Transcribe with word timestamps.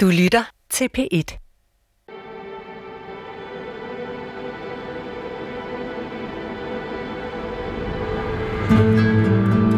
Du 0.00 0.06
lytter 0.06 0.42
til 0.70 0.88
P1. 0.98 1.38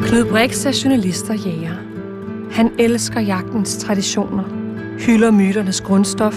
Knud 0.06 0.30
Brix 0.30 0.67
er 0.67 0.80
journalist 0.85 1.30
og 1.30 1.37
jæger. 1.37 1.75
Han 2.53 2.72
elsker 2.79 3.21
jagtens 3.21 3.77
traditioner, 3.77 4.45
hylder 5.06 5.30
myternes 5.30 5.80
grundstof 5.80 6.34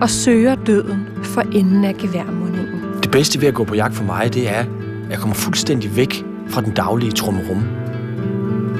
og 0.00 0.10
søger 0.10 0.54
døden 0.54 1.08
for 1.22 1.40
enden 1.40 1.84
af 1.84 1.94
geværmundingen. 1.94 2.82
Det 3.02 3.10
bedste 3.10 3.40
ved 3.40 3.48
at 3.48 3.54
gå 3.54 3.64
på 3.64 3.74
jagt 3.74 3.94
for 3.94 4.04
mig, 4.04 4.34
det 4.34 4.50
er, 4.50 4.60
at 4.60 4.68
jeg 5.10 5.18
kommer 5.18 5.34
fuldstændig 5.34 5.96
væk 5.96 6.24
fra 6.48 6.60
den 6.60 6.74
daglige 6.74 7.12
trummerum. 7.12 7.62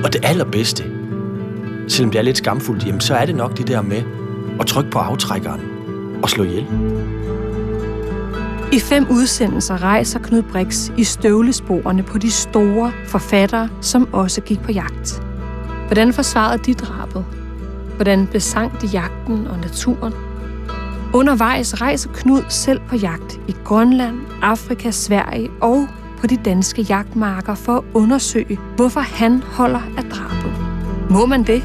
Og 0.05 0.13
det 0.13 0.25
allerbedste, 0.25 0.85
selvom 1.89 2.11
det 2.11 2.19
er 2.19 2.23
lidt 2.23 2.37
skamfuldt, 2.37 2.87
jamen, 2.87 3.01
så 3.01 3.15
er 3.15 3.27
det 3.27 3.37
nok 3.37 3.59
det 3.59 3.69
der 3.69 3.83
med 3.83 4.22
og 4.59 4.67
trykke 4.67 4.91
på 4.91 4.99
aftrækkeren 4.99 5.61
og 6.23 6.31
slå 6.31 6.45
ihjel. 6.45 6.67
I 8.73 8.81
fem 8.81 9.07
udsendelser 9.11 9.83
rejser 9.83 10.19
Knud 10.19 10.43
Brix 10.43 10.91
i 10.97 11.05
støvlesporene 11.05 12.03
på 12.03 12.19
de 12.19 12.31
store 12.31 12.93
forfattere, 13.07 13.69
som 13.81 14.09
også 14.13 14.41
gik 14.41 14.61
på 14.63 14.73
jagt. 14.73 15.23
Hvordan 15.87 16.13
forsvarede 16.13 16.63
de 16.67 16.75
drabet? 16.75 17.25
Hvordan 17.97 18.27
besang 18.27 18.81
de 18.81 18.87
jagten 18.87 19.47
og 19.47 19.59
naturen? 19.59 20.13
Undervejs 21.15 21.81
rejser 21.81 22.11
Knud 22.13 22.43
selv 22.49 22.81
på 22.89 22.97
jagt 22.97 23.41
i 23.49 23.57
Grønland, 23.65 24.21
Afrika, 24.43 24.91
Sverige 24.91 25.51
og 25.61 25.89
på 26.21 26.27
de 26.27 26.37
danske 26.37 26.83
jagtmarker 26.83 27.55
for 27.55 27.77
at 27.77 27.85
undersøge, 27.95 28.59
hvorfor 28.77 29.01
han 29.01 29.43
holder 29.43 29.81
af 29.97 30.05
drabet. 30.05 30.53
Må 31.11 31.27
man 31.27 31.43
det? 31.43 31.65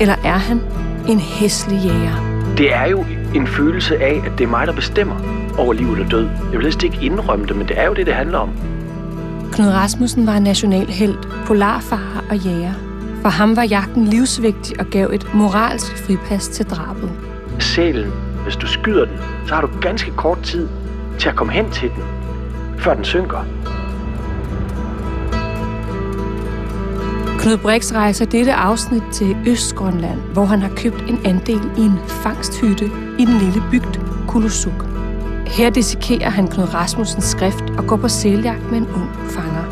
Eller 0.00 0.14
er 0.24 0.38
han 0.38 0.60
en 1.08 1.20
hæslig 1.20 1.80
jæger? 1.84 2.44
Det 2.58 2.74
er 2.74 2.86
jo 2.86 3.04
en 3.34 3.46
følelse 3.46 3.96
af, 3.98 4.22
at 4.26 4.38
det 4.38 4.44
er 4.44 4.48
mig, 4.48 4.66
der 4.66 4.72
bestemmer 4.72 5.16
over 5.58 5.72
liv 5.72 5.92
eller 5.92 6.08
død. 6.08 6.24
Jeg 6.24 6.52
vil 6.52 6.62
helst 6.62 6.82
ikke 6.82 6.98
indrømme 7.02 7.46
det, 7.46 7.56
men 7.56 7.68
det 7.68 7.78
er 7.80 7.86
jo 7.86 7.94
det, 7.94 8.06
det 8.06 8.14
handler 8.14 8.38
om. 8.38 8.50
Knud 9.52 9.68
Rasmussen 9.68 10.26
var 10.26 10.38
nationalhelt, 10.38 11.28
polarfarer 11.46 12.24
og 12.30 12.36
jæger. 12.36 12.72
For 13.22 13.28
ham 13.28 13.56
var 13.56 13.62
jagten 13.62 14.04
livsvigtig 14.04 14.80
og 14.80 14.86
gav 14.86 15.10
et 15.12 15.34
moralsk 15.34 16.06
fripas 16.06 16.48
til 16.48 16.66
drabet. 16.66 17.10
Sælen, 17.58 18.12
hvis 18.42 18.56
du 18.56 18.66
skyder 18.66 19.04
den, 19.04 19.18
så 19.46 19.54
har 19.54 19.60
du 19.60 19.68
ganske 19.80 20.10
kort 20.10 20.42
tid 20.42 20.68
til 21.18 21.28
at 21.28 21.36
komme 21.36 21.52
hen 21.52 21.70
til 21.70 21.90
den, 21.90 22.02
før 22.78 22.94
den 22.94 23.04
synker. 23.04 23.44
Knud 27.46 27.58
Brix 27.58 27.92
rejser 27.92 28.24
dette 28.24 28.54
afsnit 28.54 29.02
til 29.12 29.36
Østgrønland, 29.46 30.20
hvor 30.20 30.44
han 30.44 30.62
har 30.62 30.68
købt 30.76 31.00
en 31.08 31.26
andel 31.26 31.70
i 31.78 31.80
en 31.80 31.98
fangsthytte 32.08 32.84
i 33.18 33.24
den 33.24 33.38
lille 33.38 33.62
bygd 33.70 34.00
Kulusuk. 34.28 34.84
Her 35.46 35.70
dissekerer 35.70 36.30
han 36.30 36.48
Knud 36.48 36.74
Rasmussens 36.74 37.24
skrift 37.24 37.64
og 37.78 37.86
går 37.86 37.96
på 37.96 38.08
sæljagt 38.08 38.70
med 38.70 38.78
en 38.78 38.86
ung 38.86 39.10
fanger. 39.30 39.64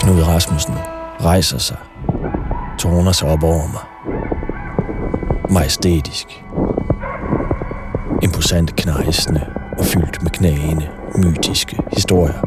Knud 0.00 0.22
Rasmussen 0.22 0.74
rejser 1.20 1.58
sig, 1.58 1.76
tårner 2.78 3.12
sig 3.12 3.28
op 3.28 3.42
over 3.42 3.66
mig. 3.72 3.95
Majestætisk. 5.50 6.44
Imposant 8.22 8.76
knejsende 8.76 9.46
og 9.78 9.84
fyldt 9.84 10.22
med 10.22 10.30
knagende, 10.30 10.88
mytiske 11.14 11.78
historier. 11.92 12.40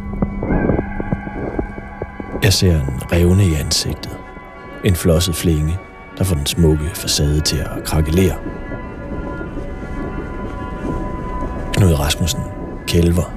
Jeg 2.44 2.53
ser 2.53 2.75
en 2.75 3.11
revne 3.11 3.45
i 3.45 3.53
ansigtet. 3.53 4.17
En 4.83 4.95
flosset 4.95 5.36
flænge, 5.36 5.77
der 6.17 6.23
får 6.23 6.36
den 6.36 6.45
smukke 6.45 6.89
facade 6.93 7.42
til 7.42 7.58
at 7.58 7.83
krakelere. 7.86 8.36
Knud 11.73 11.93
Rasmussen 11.93 12.42
kælver. 12.87 13.33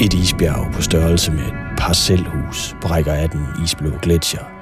Et 0.00 0.14
isbjerg 0.14 0.72
på 0.72 0.82
størrelse 0.82 1.32
med 1.32 1.42
et 1.42 1.54
parcelhus 1.78 2.76
brækker 2.80 3.12
af 3.12 3.30
den 3.30 3.46
isblå 3.64 3.90
gletsjer, 4.02 4.53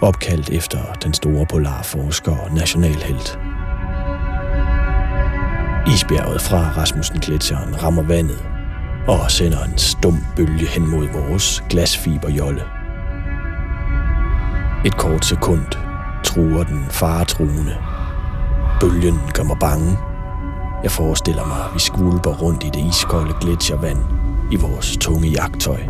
opkaldt 0.00 0.50
efter 0.50 0.78
den 1.02 1.14
store 1.14 1.46
polarforsker 1.46 2.36
og 2.36 2.52
nationalhelt. 2.54 3.38
Isbjerget 5.94 6.40
fra 6.40 6.72
Rasmussen 6.76 7.20
gletsjeren 7.20 7.82
rammer 7.82 8.02
vandet 8.02 8.44
og 9.08 9.30
sender 9.30 9.64
en 9.64 9.78
stum 9.78 10.26
bølge 10.36 10.66
hen 10.66 10.90
mod 10.90 11.08
vores 11.08 11.64
glasfiberjolle. 11.70 12.62
Et 14.84 14.96
kort 14.96 15.24
sekund 15.24 15.66
truer 16.24 16.64
den 16.64 16.86
faretruende. 16.90 17.76
Bølgen 18.80 19.20
gør 19.34 19.42
mig 19.42 19.56
bange. 19.60 19.98
Jeg 20.82 20.90
forestiller 20.90 21.46
mig, 21.46 21.56
at 21.68 21.74
vi 21.74 21.80
skvulper 21.80 22.30
rundt 22.30 22.64
i 22.64 22.70
det 22.74 22.88
iskolde 22.88 23.34
gletsjervand 23.40 23.98
i 24.52 24.56
vores 24.56 24.96
tunge 24.96 25.28
jagttøj. 25.28 25.80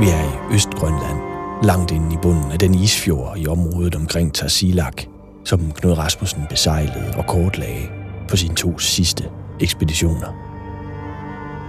Vi 0.00 0.08
er 0.08 0.24
i 0.24 0.54
Østgrønland, 0.54 1.18
langt 1.62 1.90
inde 1.90 2.14
i 2.14 2.18
bunden 2.22 2.52
af 2.52 2.58
den 2.58 2.74
isfjord 2.74 3.38
i 3.38 3.46
området 3.46 3.94
omkring 3.94 4.34
Tarsilak, 4.34 5.02
som 5.44 5.72
Knud 5.72 5.92
Rasmussen 5.92 6.42
besejlede 6.50 7.14
og 7.16 7.26
kortlagde 7.26 7.88
på 8.28 8.36
sine 8.36 8.54
to 8.54 8.78
sidste 8.78 9.24
ekspeditioner. 9.60 10.28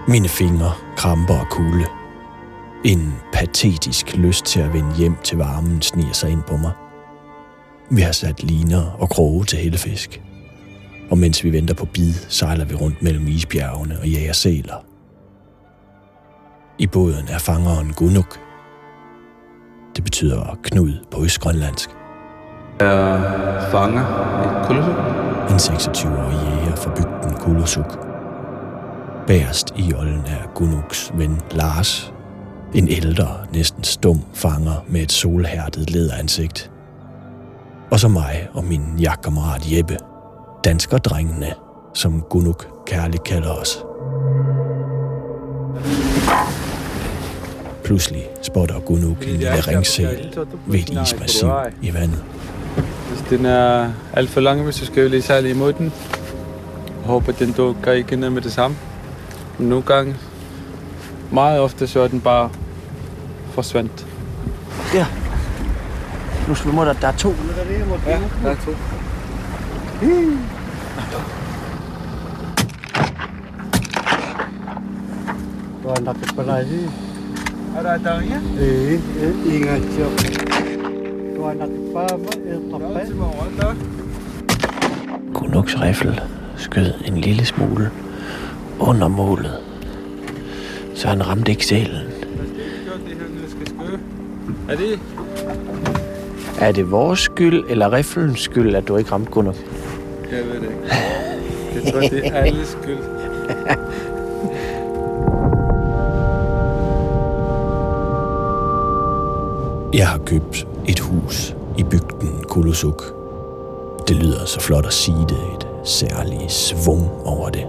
Mine 0.07 0.29
fingre 0.29 0.73
kramper 0.97 1.39
og 1.39 1.47
kulde. 1.51 1.85
En 2.85 3.13
patetisk 3.33 4.17
lyst 4.17 4.45
til 4.45 4.59
at 4.59 4.73
vende 4.73 4.95
hjem 4.95 5.15
til 5.23 5.37
varmen 5.37 5.81
sniger 5.81 6.13
sig 6.13 6.29
ind 6.31 6.43
på 6.47 6.57
mig. 6.57 6.71
Vi 7.91 8.01
har 8.01 8.11
sat 8.11 8.43
liner 8.43 8.85
og 8.99 9.09
kroge 9.09 9.45
til 9.45 9.59
hellefisk. 9.59 10.21
Og 11.09 11.17
mens 11.17 11.43
vi 11.43 11.51
venter 11.51 11.73
på 11.73 11.85
bid, 11.85 12.13
sejler 12.13 12.65
vi 12.65 12.75
rundt 12.75 13.01
mellem 13.01 13.27
isbjergene 13.27 13.99
og 13.99 14.07
jager 14.07 14.33
sæler. 14.33 14.88
I 16.79 16.87
båden 16.87 17.27
er 17.29 17.37
fangeren 17.37 17.93
Gunuk. 17.93 18.39
Det 19.95 20.03
betyder 20.03 20.57
Knud 20.63 20.93
på 21.11 21.23
østgrønlandsk. 21.23 21.89
er 22.79 23.69
fanger 23.71 24.05
i 24.43 24.67
Kulusuk. 24.67 24.95
En 25.49 25.55
26-årig 25.55 26.35
jæger 26.35 26.75
fra 26.75 26.89
bygden 26.95 27.37
Kulusuk. 27.39 27.99
Bagerst 29.27 29.73
i 29.75 29.93
olden 29.93 30.23
er 30.25 30.53
Gunuks 30.55 31.11
ven 31.15 31.41
Lars. 31.51 32.13
En 32.73 32.87
ældre, 32.87 33.27
næsten 33.53 33.83
stum 33.83 34.21
fanger 34.33 34.85
med 34.87 35.01
et 35.01 35.11
solhærdet 35.11 35.89
lederansigt. 35.89 36.71
Og 37.91 37.99
så 37.99 38.07
mig 38.07 38.47
og 38.53 38.63
min 38.63 38.83
jagtkammerat 38.99 39.77
Jeppe. 39.77 39.97
Danskerdrengene, 40.63 41.53
som 41.93 42.21
Gunuk 42.21 42.67
kærligt 42.85 43.23
kalder 43.23 43.51
os. 43.51 43.83
Pludselig 47.89 48.27
spotter 48.41 48.79
Gunuk 48.79 49.21
en 49.21 49.29
lille 49.29 49.61
ringsæl 49.61 50.37
ved 50.67 50.79
et 50.79 50.89
ismassiv 50.89 51.49
i 51.81 51.93
vandet. 51.93 52.23
Hvis 53.09 53.25
den 53.29 53.45
er 53.45 53.91
alt 54.13 54.29
for 54.29 54.41
lang, 54.41 54.63
hvis 54.63 54.75
du 54.75 54.85
skal 54.85 55.09
lige 55.09 55.21
særlig 55.21 55.51
imod 55.51 55.73
den. 55.73 55.85
Jeg 55.85 57.05
håber, 57.05 57.31
den 57.31 57.51
dukker 57.51 57.91
ikke 57.91 58.15
ned 58.15 58.29
med 58.29 58.41
det 58.41 58.51
samme. 58.51 58.77
Men 59.57 59.69
nogle 59.69 59.85
gange, 59.85 60.15
meget 61.31 61.59
ofte, 61.59 61.87
så 61.87 61.99
er 61.99 62.07
den 62.07 62.21
bare 62.21 62.49
forsvandt. 63.51 64.07
Der. 64.93 65.05
Nu 66.47 66.55
skal 66.55 66.71
vi 66.71 66.75
mod, 66.75 66.85
der, 66.85 66.93
der 66.93 67.07
er 67.07 67.17
to. 67.17 67.29
Ja, 68.07 68.19
der 68.43 68.49
er 68.49 68.55
to. 68.55 68.71
Tuan 75.83 76.03
nak 76.03 76.15
kepala 76.15 76.65
Er 77.77 77.83
der 77.83 77.97
der 77.97 78.21
ja? 78.21 78.39
Eh, 78.59 78.93
eh, 78.93 79.55
ingat 79.55 79.81
kepala 81.39 81.63
apa? 81.63 82.31
Eh, 82.45 82.73
apa? 82.73 82.87
morgen, 83.15 83.57
der. 83.57 83.75
Gunuks 85.33 85.81
riffel 85.81 86.21
skød 86.57 86.93
en 87.05 87.17
lille 87.17 87.45
smule 87.45 87.91
under 88.79 89.07
målet, 89.07 89.59
så 90.95 91.07
han 91.07 91.27
ramte 91.27 91.51
ikke 91.51 91.65
sælen. 91.65 92.07
Er 94.69 94.75
det? 94.75 94.99
Er 96.61 96.71
det 96.71 96.91
vores 96.91 97.19
skyld 97.19 97.63
eller 97.69 97.93
riflens 97.93 98.39
skyld, 98.39 98.75
at 98.75 98.87
du 98.87 98.97
ikke 98.97 99.11
ramte 99.11 99.31
Gunuk? 99.31 99.55
Jeg 100.31 100.45
ved 100.45 100.53
det 100.53 100.63
ikke. 100.63 100.95
Jeg 101.75 101.93
tror, 101.93 101.99
det 101.99 102.27
er 102.27 102.33
alles 102.33 102.77
skyld. 102.81 102.97
Jeg 109.93 110.07
har 110.07 110.17
købt 110.17 110.67
et 110.87 110.99
hus 110.99 111.55
i 111.77 111.83
bygden 111.83 112.43
Kulusuk. 112.43 113.03
Det 114.07 114.15
lyder 114.15 114.45
så 114.45 114.59
flot 114.59 114.85
at 114.85 114.93
sige 114.93 115.25
det, 115.29 115.37
et 115.55 115.67
særligt 115.83 116.51
svung 116.51 117.09
over 117.25 117.49
det. 117.49 117.65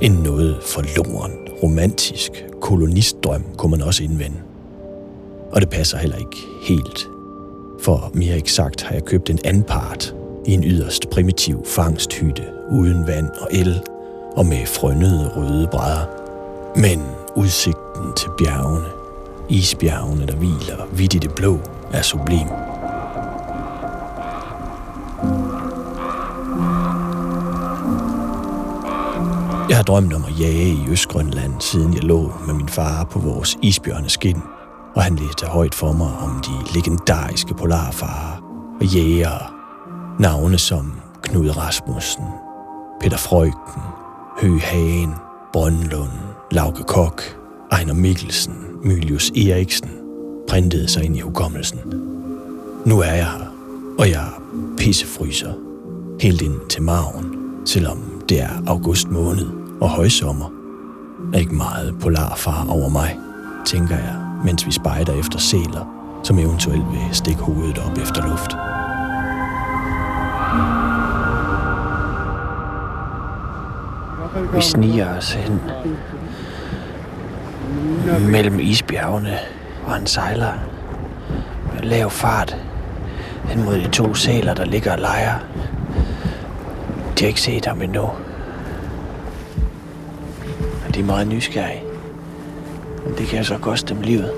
En 0.00 0.12
noget 0.12 0.56
forloren, 0.62 1.32
romantisk 1.62 2.44
kolonistdrøm 2.60 3.44
kunne 3.56 3.70
man 3.70 3.82
også 3.82 4.04
indvende. 4.04 4.36
Og 5.52 5.60
det 5.60 5.70
passer 5.70 5.98
heller 5.98 6.16
ikke 6.16 6.36
helt. 6.62 7.08
For 7.80 8.10
mere 8.14 8.36
eksakt 8.36 8.82
har 8.82 8.94
jeg 8.94 9.04
købt 9.04 9.30
en 9.30 9.38
anden 9.44 9.62
part 9.62 10.14
i 10.46 10.52
en 10.52 10.64
yderst 10.64 11.10
primitiv 11.10 11.64
fangsthytte 11.66 12.42
uden 12.70 13.06
vand 13.06 13.28
og 13.40 13.48
el 13.50 13.80
og 14.36 14.46
med 14.46 14.66
frønnede 14.66 15.30
røde 15.36 15.68
brædder. 15.72 16.06
Men 16.76 17.02
udsigten 17.36 18.12
til 18.16 18.28
bjergene, 18.38 19.03
isbjergene, 19.48 20.26
der 20.26 20.36
hviler 20.36 20.86
vidt 20.92 21.14
i 21.14 21.18
det 21.18 21.34
blå, 21.34 21.58
er 21.92 22.02
sublim. 22.02 22.48
Jeg 29.68 29.76
har 29.76 29.82
drømt 29.82 30.12
om 30.12 30.24
at 30.24 30.40
jage 30.40 30.68
i 30.68 30.88
Østgrønland, 30.88 31.60
siden 31.60 31.94
jeg 31.94 32.02
lå 32.02 32.32
med 32.46 32.54
min 32.54 32.68
far 32.68 33.04
på 33.04 33.18
vores 33.18 33.56
isbjørneskin, 33.62 34.42
og 34.94 35.02
han 35.02 35.16
læste 35.16 35.46
højt 35.46 35.74
for 35.74 35.92
mig 35.92 36.12
om 36.18 36.42
de 36.42 36.74
legendariske 36.74 37.54
polarfarer 37.54 38.42
og 38.80 38.86
jægere. 38.86 39.46
Navne 40.18 40.58
som 40.58 41.00
Knud 41.22 41.56
Rasmussen, 41.56 42.24
Peter 43.00 43.16
Frøken, 43.16 43.82
Høgh 44.40 44.62
Hagen, 44.62 45.14
Brøndlund, 45.52 46.12
Lauke 46.50 46.82
Kok, 46.82 47.22
Ejner 47.72 47.94
Mikkelsen, 47.94 48.54
Mylius 48.82 49.30
Eriksen 49.30 49.90
printede 50.48 50.88
sig 50.88 51.04
ind 51.04 51.16
i 51.16 51.20
hukommelsen. 51.20 51.80
Nu 52.86 53.00
er 53.00 53.04
jeg 53.12 53.26
her, 53.26 53.54
og 53.98 54.10
jeg 54.10 54.26
pissefryser 54.76 55.52
helt 56.20 56.42
ind 56.42 56.68
til 56.68 56.82
maven, 56.82 57.36
selvom 57.64 58.22
det 58.28 58.40
er 58.40 58.62
august 58.66 59.08
måned 59.08 59.46
og 59.80 59.88
højsommer. 59.88 60.50
Er 61.34 61.38
ikke 61.38 61.54
meget 61.54 61.94
polarfar 62.00 62.66
over 62.68 62.88
mig, 62.88 63.18
tænker 63.66 63.96
jeg, 63.96 64.16
mens 64.44 64.66
vi 64.66 64.72
spejder 64.72 65.18
efter 65.20 65.38
sæler, 65.38 66.10
som 66.24 66.38
eventuelt 66.38 66.86
vil 66.90 67.08
stikke 67.12 67.40
hovedet 67.40 67.78
op 67.78 67.98
efter 67.98 68.28
luft. 68.28 68.56
Vi 74.56 74.62
sniger 74.62 75.16
os 75.16 75.32
hen 75.32 75.60
mellem 78.30 78.60
isbjergene, 78.60 79.38
og 79.86 79.92
han 79.92 80.06
sejler 80.06 80.52
med 81.74 81.82
lav 81.82 82.10
fart 82.10 82.56
hen 83.48 83.64
mod 83.64 83.74
de 83.74 83.88
to 83.88 84.14
sæler, 84.14 84.54
der 84.54 84.64
ligger 84.64 84.92
og 84.92 84.98
leger. 84.98 85.38
De 87.18 87.24
har 87.24 87.26
ikke 87.26 87.40
set 87.40 87.66
ham 87.66 87.82
endnu. 87.82 88.02
Og 90.86 90.94
de 90.94 91.00
er 91.00 91.04
meget 91.04 91.26
nysgerrige. 91.26 91.82
Men 93.04 93.14
det 93.18 93.26
kan 93.26 93.44
så 93.44 93.58
koste 93.58 93.94
dem 93.94 94.02
livet. 94.02 94.30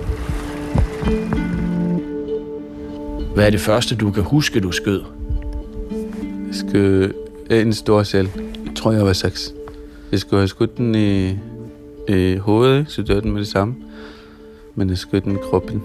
Hvad 3.34 3.46
er 3.46 3.50
det 3.50 3.60
første, 3.60 3.96
du 3.96 4.10
kan 4.10 4.22
huske, 4.22 4.60
du 4.60 4.72
skød? 4.72 5.02
Jeg 6.46 6.54
skød 6.54 7.14
en 7.50 7.72
stor 7.72 8.02
sæl. 8.02 8.30
Jeg 8.66 8.74
tror, 8.76 8.92
jeg 8.92 9.06
var 9.06 9.12
seks. 9.12 9.52
Jeg 10.12 10.20
skulle 10.20 10.40
have 10.40 10.48
skudt 10.48 10.76
den 10.76 10.94
i, 10.94 11.38
i 12.08 12.36
hovedet, 12.36 12.78
ikke? 12.78 12.90
så 12.90 13.02
dør 13.02 13.20
den 13.20 13.32
med 13.32 13.40
det 13.40 13.48
samme. 13.48 13.74
Men 14.74 14.90
jeg 14.90 14.98
skød 14.98 15.20
den 15.20 15.32
i 15.36 15.38
kroppen. 15.50 15.82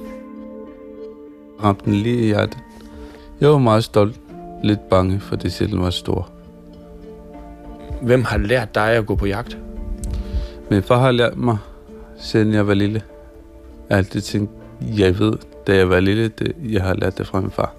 Ramte 1.63 1.85
den 1.85 1.93
lige 1.93 2.21
i 2.21 2.25
hjertet. 2.25 2.57
Jeg 3.41 3.49
var 3.49 3.57
meget 3.57 3.83
stolt. 3.83 4.19
Lidt 4.63 4.89
bange, 4.89 5.19
for 5.19 5.35
det 5.35 5.53
sælen 5.53 5.81
var 5.81 5.89
stor. 5.89 6.29
Hvem 8.01 8.23
har 8.23 8.37
lært 8.37 8.75
dig 8.75 8.91
at 8.91 9.05
gå 9.05 9.15
på 9.15 9.25
jagt? 9.25 9.57
Min 10.69 10.83
far 10.83 10.99
har 10.99 11.11
lært 11.11 11.37
mig, 11.37 11.57
siden 12.17 12.53
jeg 12.53 12.67
var 12.67 12.73
lille. 12.73 13.01
Jeg 13.89 13.95
har 13.95 13.97
altid 13.97 14.21
tænkt, 14.21 14.51
jeg 14.97 15.19
ved, 15.19 15.33
da 15.67 15.75
jeg 15.75 15.89
var 15.89 15.99
lille, 15.99 16.27
det, 16.27 16.55
jeg 16.63 16.83
har 16.83 16.93
lært 16.93 17.17
det 17.17 17.27
fra 17.27 17.41
min 17.41 17.51
far. 17.51 17.73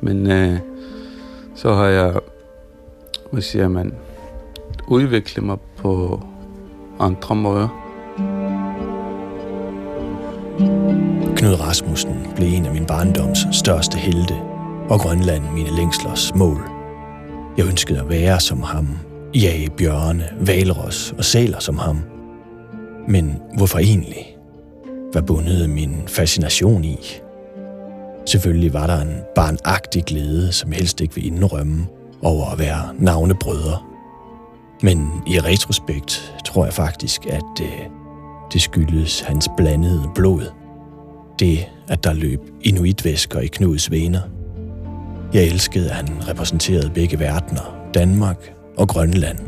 Men 0.00 0.30
øh, 0.30 0.58
så 1.54 1.74
har 1.74 1.86
jeg, 1.86 2.20
hvad 3.30 3.42
siger 3.42 3.68
man, 3.68 3.94
udviklet 4.88 5.44
mig 5.44 5.58
på 5.76 6.20
andre 6.98 7.34
måder. 7.34 7.85
Knud 11.46 11.60
Rasmussen 11.60 12.26
blev 12.36 12.48
en 12.48 12.66
af 12.66 12.72
min 12.72 12.86
barndoms 12.86 13.38
største 13.52 13.98
helte, 13.98 14.34
og 14.88 15.00
Grønland 15.00 15.44
mine 15.54 15.76
længslers 15.76 16.34
mål. 16.34 16.70
Jeg 17.56 17.66
ønskede 17.66 18.00
at 18.00 18.08
være 18.08 18.40
som 18.40 18.62
ham, 18.62 18.88
jage 19.34 19.70
bjørne, 19.70 20.28
valros 20.40 21.14
og 21.18 21.24
sæler 21.24 21.58
som 21.58 21.78
ham. 21.78 22.00
Men 23.08 23.36
hvorfor 23.56 23.78
egentlig? 23.78 24.36
Hvad 25.12 25.22
bundede 25.22 25.68
min 25.68 26.02
fascination 26.06 26.84
i? 26.84 26.98
Selvfølgelig 28.26 28.72
var 28.72 28.86
der 28.86 29.00
en 29.00 29.20
barnagtig 29.34 30.04
glæde, 30.04 30.52
som 30.52 30.72
helst 30.72 31.00
ikke 31.00 31.14
vil 31.14 31.26
indrømme 31.26 31.86
over 32.22 32.50
at 32.52 32.58
være 32.58 32.82
navnebrødre. 32.98 33.78
Men 34.82 35.10
i 35.26 35.40
retrospekt 35.40 36.34
tror 36.44 36.64
jeg 36.64 36.74
faktisk, 36.74 37.26
at 37.26 37.44
det, 37.58 37.70
det 38.52 38.62
skyldes 38.62 39.20
hans 39.20 39.48
blandede 39.56 40.10
blod. 40.14 40.55
Det, 41.38 41.66
at 41.88 42.04
der 42.04 42.12
løb 42.12 42.40
inuitvæsker 42.62 43.40
i 43.40 43.46
Knuds 43.46 43.90
vener. 43.90 44.20
Jeg 45.32 45.44
elskede, 45.44 45.90
at 45.90 45.96
han 45.96 46.28
repræsenterede 46.28 46.90
begge 46.90 47.18
verdener, 47.18 47.88
Danmark 47.94 48.52
og 48.76 48.88
Grønland. 48.88 49.38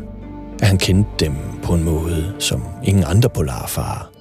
At 0.61 0.67
han 0.67 0.77
kendte 0.77 1.25
dem 1.25 1.33
på 1.63 1.73
en 1.73 1.83
måde, 1.83 2.33
som 2.39 2.63
ingen 2.83 3.03
andre 3.07 3.29
polarfarer. 3.29 4.11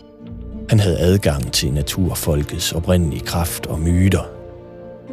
Han 0.71 0.81
havde 0.81 0.99
adgang 0.99 1.53
til 1.53 1.73
naturfolkets 1.73 2.73
oprindelige 2.73 3.25
kraft 3.25 3.67
og 3.67 3.81
myter. 3.81 4.23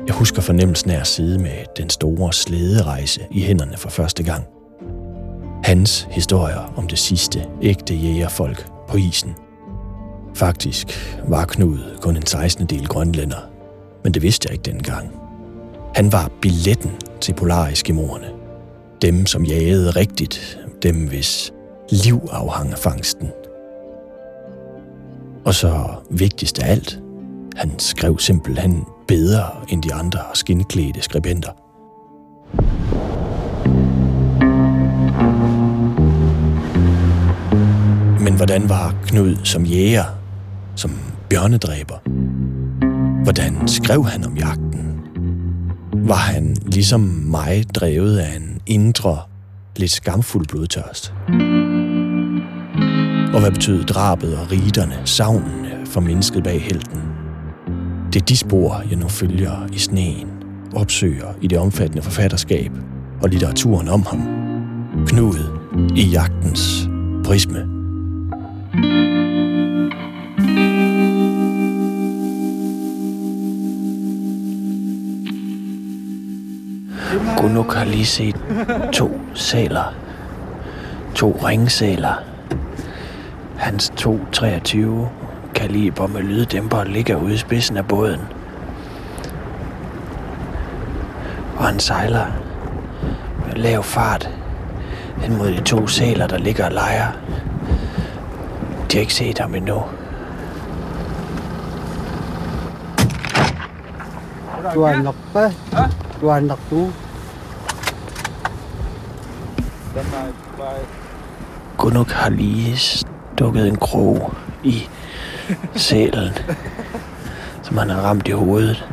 Jeg 0.07 0.15
husker 0.15 0.41
fornemmelsen 0.41 0.91
af 0.91 0.99
at 0.99 1.07
sidde 1.07 1.39
med 1.39 1.65
den 1.77 1.89
store 1.89 2.33
slæderejse 2.33 3.21
i 3.31 3.41
hænderne 3.41 3.77
for 3.77 3.89
første 3.89 4.23
gang. 4.23 4.43
Hans 5.63 6.07
historier 6.11 6.73
om 6.77 6.87
det 6.87 6.99
sidste 6.99 7.45
ægte 7.61 7.95
jægerfolk 7.95 8.67
på 8.89 8.97
isen. 8.97 9.35
Faktisk 10.35 10.87
var 11.27 11.45
Knud 11.45 11.79
kun 12.01 12.15
en 12.15 12.25
16. 12.25 12.65
del 12.65 12.87
grønlænder, 12.87 13.49
men 14.03 14.13
det 14.13 14.21
vidste 14.21 14.47
jeg 14.47 14.53
ikke 14.53 14.71
dengang. 14.71 15.11
Han 15.95 16.11
var 16.11 16.31
billetten 16.41 16.91
til 17.21 17.33
polariskimorerne. 17.33 18.27
Dem, 19.01 19.25
som 19.25 19.45
jagede 19.45 19.91
rigtigt. 19.91 20.59
Dem, 20.83 21.07
hvis 21.07 21.53
liv 21.89 22.21
afhang 22.31 22.71
af 22.71 22.77
fangsten. 22.77 23.31
Og 25.45 25.53
så 25.53 25.85
vigtigst 26.09 26.59
af 26.59 26.71
alt, 26.71 26.99
han 27.55 27.79
skrev 27.79 28.19
simpelthen 28.19 28.85
bedre 29.07 29.49
end 29.69 29.83
de 29.83 29.93
andre 29.93 30.19
skindklædte 30.33 31.01
skribenter. 31.01 31.51
Men 38.23 38.33
hvordan 38.35 38.69
var 38.69 38.95
Knud 39.07 39.35
som 39.43 39.63
jæger, 39.63 40.24
som 40.75 40.91
bjørnedræber? 41.29 41.95
Hvordan 43.23 43.67
skrev 43.67 44.05
han 44.05 44.25
om 44.25 44.37
jagten? 44.37 44.99
Var 45.93 46.15
han 46.15 46.55
ligesom 46.65 46.99
mig 47.25 47.63
drevet 47.75 48.17
af 48.17 48.35
en 48.35 48.59
indre, 48.65 49.17
lidt 49.77 49.91
skamfuld 49.91 50.47
blodtørst? 50.47 51.13
Og 53.33 53.39
hvad 53.39 53.51
betød 53.51 53.83
drabet 53.83 54.37
og 54.37 54.51
riderne, 54.51 54.95
savnene 55.05 55.85
for 55.85 56.01
mennesket 56.01 56.43
bag 56.43 56.61
helten? 56.61 57.01
Det 58.13 58.21
er 58.21 58.25
de 58.25 58.37
spor, 58.37 58.83
jeg 58.89 58.97
nu 58.97 59.07
følger 59.07 59.67
i 59.73 59.77
sneen, 59.77 60.27
opsøger 60.75 61.33
i 61.41 61.47
det 61.47 61.57
omfattende 61.57 62.03
forfatterskab 62.03 62.71
og 63.21 63.29
litteraturen 63.29 63.87
om 63.87 64.05
ham. 64.05 64.21
Knud 65.07 65.39
i 65.95 66.01
jagtens 66.01 66.89
prisme. 67.23 67.65
Gunuk 77.45 77.73
har 77.73 77.85
lige 77.85 78.05
set 78.05 78.35
to 78.93 79.21
sæler. 79.33 79.93
To 81.15 81.39
ringsæler. 81.43 82.13
Hans 83.57 83.93
223 83.95 85.09
kaliber 85.55 86.07
med 86.07 86.21
lyddæmper 86.21 86.83
ligger 86.83 87.15
ude 87.15 87.33
i 87.33 87.37
spidsen 87.37 87.77
af 87.77 87.87
båden. 87.87 88.19
Og 91.57 91.65
han 91.65 91.79
sejler 91.79 92.25
med 93.47 93.55
lav 93.55 93.83
fart 93.83 94.29
hen 95.17 95.37
mod 95.37 95.47
de 95.47 95.61
to 95.61 95.87
sæler, 95.87 96.27
der 96.27 96.37
ligger 96.37 96.65
og 96.65 96.71
leger. 96.71 97.07
De 98.91 98.97
har 98.97 98.99
ikke 98.99 99.13
set 99.13 99.39
ham 99.39 99.55
endnu. 99.55 99.83
Du 104.73 104.81
har 104.81 105.01
nok? 105.01 105.15
Du 106.21 106.27
har 106.27 106.39
nok 106.39 106.59
du. 106.69 106.91
Gunuk 111.77 112.11
har 112.11 112.29
lige 112.29 112.77
stukket 112.77 113.67
en 113.67 113.75
krog 113.75 114.33
i 114.63 114.89
sælen, 115.75 116.29
som 117.63 117.77
han 117.77 117.89
har 117.89 118.01
ramt 118.01 118.27
i 118.27 118.31
hovedet. 118.31 118.85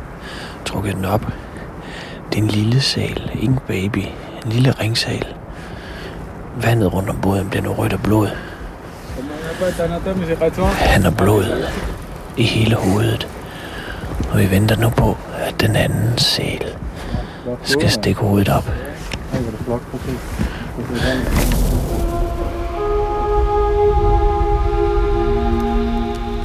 Trukket 0.65 0.95
den 0.95 1.05
op. 1.05 1.25
Det 2.29 2.39
er 2.39 2.43
en 2.43 2.47
lille 2.47 2.81
sæl, 2.81 3.31
ingen 3.33 3.59
baby. 3.67 4.05
En 4.45 4.51
lille 4.51 4.71
ringsæl. 4.71 5.25
Vandet 6.61 6.93
rundt 6.93 7.09
om 7.09 7.21
båden 7.21 7.49
bliver 7.49 7.63
nu 7.63 7.73
rødt 7.73 7.93
af 7.93 8.03
blod. 8.03 8.27
Han 10.71 11.03
har 11.03 11.11
blod 11.11 11.65
i 12.37 12.43
hele 12.43 12.75
hovedet. 12.75 13.27
Og 14.31 14.39
vi 14.39 14.51
venter 14.51 14.75
nu 14.75 14.89
på, 14.89 15.17
at 15.37 15.61
den 15.61 15.75
anden 15.75 16.17
sæl 16.17 16.75
skal 17.63 17.91
stikke 17.91 18.21
hovedet 18.21 18.49
op. 18.49 18.69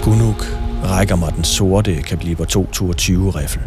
Gunuk 0.02 0.46
rækker 0.84 1.16
mig 1.16 1.32
den 1.36 1.44
sorte 1.44 1.94
kaliber 1.94 2.44
222 2.44 3.30
riffel. 3.30 3.62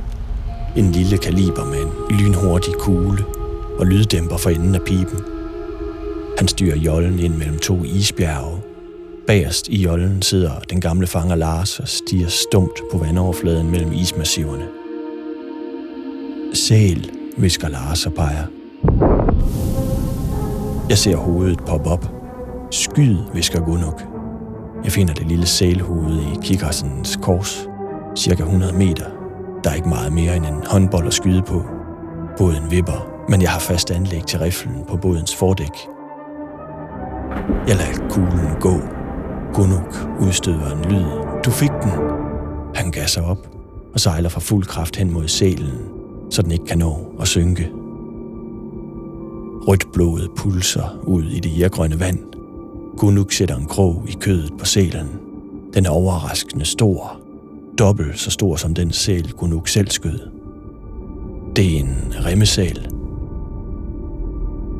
En 0.75 0.91
lille 0.91 1.18
kaliber 1.18 1.65
med 1.65 1.77
en 1.82 2.18
lynhurtig 2.18 2.74
kugle 2.74 3.25
og 3.80 3.86
lyddæmper 3.86 4.38
for 4.38 4.50
enden 4.50 4.75
af 4.75 4.82
pipen. 4.82 5.20
Han 6.38 6.48
styrer 6.48 6.77
jollen 6.77 7.20
ind 7.20 7.36
mellem 7.36 7.60
to 7.60 7.84
isbjerge. 7.84 8.62
Bagerst 9.27 9.68
i 9.68 9.84
jollen 9.84 10.22
sidder 10.22 10.60
den 10.70 10.82
gamle 10.82 11.08
fanger 11.08 11.36
Lars 11.36 11.80
og 11.80 11.88
stiger 11.88 12.27
stumt 12.27 12.82
på 12.91 12.98
vandoverfladen 12.98 13.72
mellem 13.72 13.91
ismassiverne. 13.91 14.68
Sæl, 16.53 17.10
visker 17.38 17.70
Lars 17.70 18.06
og 18.06 18.13
peger. 18.13 18.46
Jeg 20.91 20.98
ser 20.98 21.15
hovedet 21.15 21.60
poppe 21.60 21.89
op. 21.89 22.05
Skyd, 22.71 23.17
visker 23.33 23.60
Gunuk. 23.60 24.03
Jeg 24.83 24.91
finder 24.91 25.13
det 25.13 25.27
lille 25.27 25.45
sælhoved 25.45 26.19
i 26.19 26.38
kikkersens 26.43 27.19
kors. 27.21 27.67
Cirka 28.15 28.43
100 28.43 28.74
meter. 28.74 29.05
Der 29.63 29.69
er 29.69 29.74
ikke 29.74 29.89
meget 29.89 30.13
mere 30.13 30.36
end 30.36 30.45
en 30.45 30.63
håndbold 30.67 31.07
at 31.07 31.13
skyde 31.13 31.41
på. 31.41 31.63
Båden 32.38 32.71
vipper, 32.71 33.25
men 33.29 33.41
jeg 33.41 33.50
har 33.50 33.60
fast 33.60 33.91
anlæg 33.91 34.24
til 34.25 34.39
riflen 34.39 34.86
på 34.88 34.98
bådens 34.98 35.36
fordæk. 35.36 35.75
Jeg 37.67 37.75
lader 37.75 38.10
kuglen 38.10 38.55
gå. 38.60 38.75
Gunuk 39.53 40.10
udstøder 40.19 40.71
en 40.71 40.91
lyd. 40.91 41.05
Du 41.45 41.51
fik 41.51 41.71
den. 41.83 41.91
Han 42.75 42.91
gasser 42.91 43.21
op 43.21 43.48
og 43.93 44.00
sejler 44.00 44.29
fra 44.29 44.39
fuld 44.39 44.65
kraft 44.65 44.95
hen 44.95 45.13
mod 45.13 45.27
sælen, 45.27 45.79
så 46.29 46.41
den 46.41 46.51
ikke 46.51 46.65
kan 46.65 46.77
nå 46.77 46.98
at 47.21 47.27
synke. 47.27 47.80
Rødt 49.68 49.91
blodet 49.94 50.30
pulser 50.38 51.00
ud 51.03 51.24
i 51.24 51.39
det 51.39 51.60
jærgrønne 51.60 52.00
vand. 52.00 52.20
Gunuk 52.98 53.32
sætter 53.32 53.56
en 53.56 53.65
krog 53.65 54.06
i 54.08 54.18
kødet 54.20 54.51
på 54.60 54.65
sælen. 54.65 55.10
Den 55.74 55.86
er 55.86 55.89
overraskende 55.89 56.65
stor. 56.65 57.22
Dobbelt 57.80 58.20
så 58.20 58.32
stor 58.32 58.56
som 58.56 58.74
den 58.74 58.91
sæl, 58.91 59.32
Gunuk 59.32 59.68
selv 59.68 59.89
skød. 59.89 60.20
Det 61.56 61.75
er 61.75 61.80
en 61.80 62.13
remmesæl. 62.25 62.88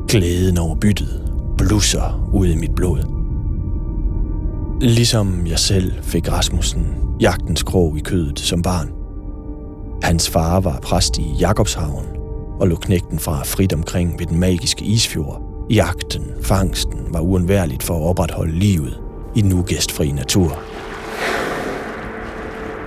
Glæden 0.08 0.58
over 0.58 0.74
byttet 0.74 1.32
blusser 1.58 2.30
ud 2.34 2.46
i 2.46 2.56
mit 2.56 2.74
blod. 2.74 2.98
Ligesom 4.80 5.46
jeg 5.46 5.58
selv 5.58 5.92
fik 6.02 6.32
Rasmussen 6.32 6.86
jagtens 7.20 7.62
krog 7.62 7.98
i 7.98 8.00
kødet 8.00 8.40
som 8.40 8.62
barn. 8.62 8.90
Hans 10.02 10.30
far 10.30 10.60
var 10.60 10.80
præst 10.82 11.18
i 11.18 11.34
Jakobshavn 11.40 12.11
og 12.62 12.68
lå 12.68 12.76
knægten 12.76 13.18
fra 13.18 13.42
frit 13.44 13.72
omkring 13.72 14.18
ved 14.18 14.26
den 14.26 14.40
magiske 14.40 14.84
isfjord. 14.84 15.42
Jagten, 15.70 16.22
fangsten 16.42 17.00
var 17.10 17.20
uundværligt 17.20 17.82
for 17.82 17.94
at 17.94 18.02
opretholde 18.02 18.58
livet 18.58 19.00
i 19.34 19.40
den 19.40 19.52
ugæstfri 19.52 20.10
natur. 20.10 20.58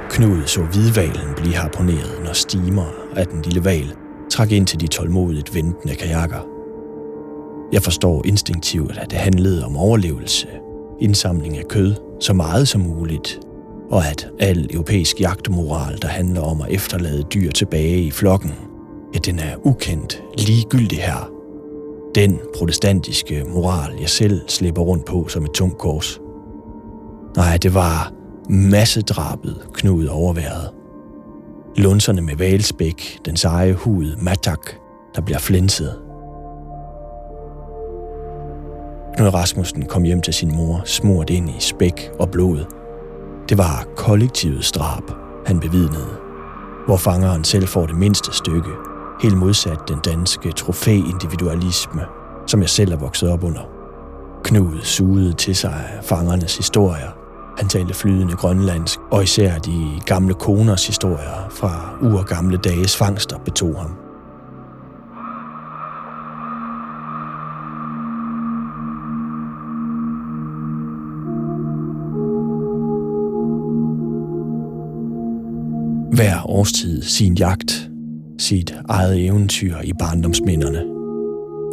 Knud 0.10 0.46
så 0.46 0.62
hvidvalen 0.62 1.36
blive 1.38 1.56
harponeret, 1.56 2.24
når 2.24 2.34
stimer 2.34 2.86
af 3.16 3.28
den 3.28 3.42
lille 3.42 3.66
val 3.66 3.94
trak 4.30 4.52
ind 4.52 4.68
til 4.68 4.80
de 4.80 4.88
tålmodigt 4.88 5.56
ventende 5.56 5.96
kajakker. 5.96 6.48
Jeg 7.72 7.82
forstår 7.82 8.22
instinktivt, 8.26 8.98
at 8.98 9.12
det 9.12 9.20
handlede 9.20 9.66
om 9.66 9.78
overlevelse, 9.78 10.48
indsamling 11.00 11.58
af 11.58 11.68
kød, 11.68 11.96
så 12.20 12.34
meget 12.34 12.68
som 12.68 12.82
muligt, 12.82 13.40
og 13.92 14.08
at 14.08 14.28
al 14.40 14.68
europæisk 14.74 15.22
jagtmoral, 15.22 16.02
der 16.02 16.08
handler 16.08 16.42
om 16.42 16.62
at 16.62 16.68
efterlade 16.70 17.24
dyr 17.24 17.52
tilbage 17.52 18.02
i 18.02 18.12
flokken, 18.12 18.52
ja, 19.16 19.20
den 19.20 19.40
er 19.40 19.56
ukendt, 19.64 20.24
ligegyldig 20.38 20.98
her. 20.98 21.32
Den 22.16 22.40
protestantiske 22.58 23.44
moral, 23.48 23.94
jeg 24.00 24.10
selv 24.10 24.42
slipper 24.48 24.82
rundt 24.82 25.06
på 25.06 25.28
som 25.28 25.44
et 25.44 25.52
tungt 25.52 25.78
kors. 25.78 26.20
Nej, 27.36 27.58
det 27.58 27.74
var 27.74 28.12
massedrabet 28.50 29.68
Knud 29.74 30.08
overværet. 30.08 30.70
Lunserne 31.78 32.22
med 32.22 32.36
valspæk, 32.36 33.20
den 33.26 33.38
seje 33.38 33.74
hud, 33.74 34.16
matak, 34.22 34.72
der 35.16 35.22
bliver 35.22 35.40
flænset. 35.40 36.00
Knud 39.18 39.34
Rasmussen 39.34 39.86
kom 39.86 40.04
hjem 40.04 40.22
til 40.22 40.34
sin 40.34 40.56
mor, 40.56 40.82
smurt 40.86 41.30
ind 41.30 41.50
i 41.50 41.56
spæk 41.60 42.10
og 42.20 42.30
blod. 42.30 42.66
Det 43.50 43.58
var 43.58 43.88
kollektivets 43.96 44.72
drab, 44.72 45.04
han 45.46 45.60
bevidnede, 45.60 46.10
hvor 46.86 46.98
fangeren 46.98 47.44
selv 47.44 47.68
får 47.68 47.86
det 47.86 47.96
mindste 47.96 48.34
stykke, 48.34 48.72
helt 49.22 49.38
modsat 49.38 49.80
den 49.88 50.00
danske 50.06 50.52
trofæindividualisme, 50.52 52.02
som 52.48 52.62
jeg 52.62 52.70
selv 52.70 52.92
er 52.92 52.98
vokset 52.98 53.30
op 53.30 53.44
under. 53.44 53.62
Knud 54.44 54.82
sugede 54.84 55.34
til 55.34 55.56
sig 55.56 56.00
fangernes 56.02 56.58
historier. 56.58 57.10
Han 57.58 57.70
talte 57.70 57.94
flydende 57.94 58.36
grønlandsk, 58.36 59.00
og 59.12 59.24
især 59.24 59.58
de 59.58 60.02
gamle 60.06 60.34
koners 60.34 60.88
historier 60.88 61.50
fra 61.50 61.98
urgamle 62.02 62.58
dages 62.58 62.98
fangster 62.98 63.38
betog 63.38 63.76
ham. 63.76 63.92
Hver 76.16 76.50
årstid 76.50 77.02
sin 77.02 77.34
jagt, 77.34 77.90
sit 78.38 78.76
eget 78.90 79.26
eventyr 79.26 79.76
i 79.84 79.92
barndomsminderne. 80.00 80.84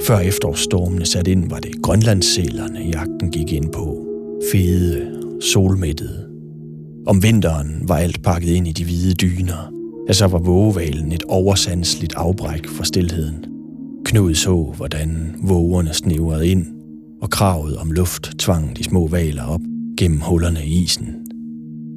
Før 0.06 0.18
efterårsstormene 0.18 1.06
satte 1.06 1.30
ind, 1.30 1.50
var 1.50 1.58
det 1.58 1.82
grønlandssælerne, 1.82 2.80
jagten 2.80 3.30
gik 3.30 3.52
ind 3.52 3.72
på. 3.72 4.06
Fede, 4.52 5.20
solmættede. 5.40 6.28
Om 7.06 7.22
vinteren 7.22 7.82
var 7.88 7.96
alt 7.96 8.22
pakket 8.22 8.48
ind 8.48 8.68
i 8.68 8.72
de 8.72 8.84
hvide 8.84 9.14
dyner. 9.14 9.72
Ja, 10.08 10.12
så 10.12 10.26
var 10.26 10.38
vågevalen 10.38 11.12
et 11.12 11.22
oversandsligt 11.28 12.14
afbræk 12.16 12.68
for 12.68 12.84
stilheden. 12.84 13.44
Knud 14.04 14.34
så, 14.34 14.72
hvordan 14.76 15.34
vågerne 15.42 15.92
snevrede 15.92 16.48
ind, 16.48 16.66
og 17.22 17.30
kravet 17.30 17.76
om 17.76 17.90
luft 17.90 18.32
tvang 18.38 18.76
de 18.76 18.84
små 18.84 19.08
valer 19.08 19.44
op 19.44 19.60
gennem 19.98 20.20
hullerne 20.20 20.66
i 20.66 20.82
isen. 20.82 21.21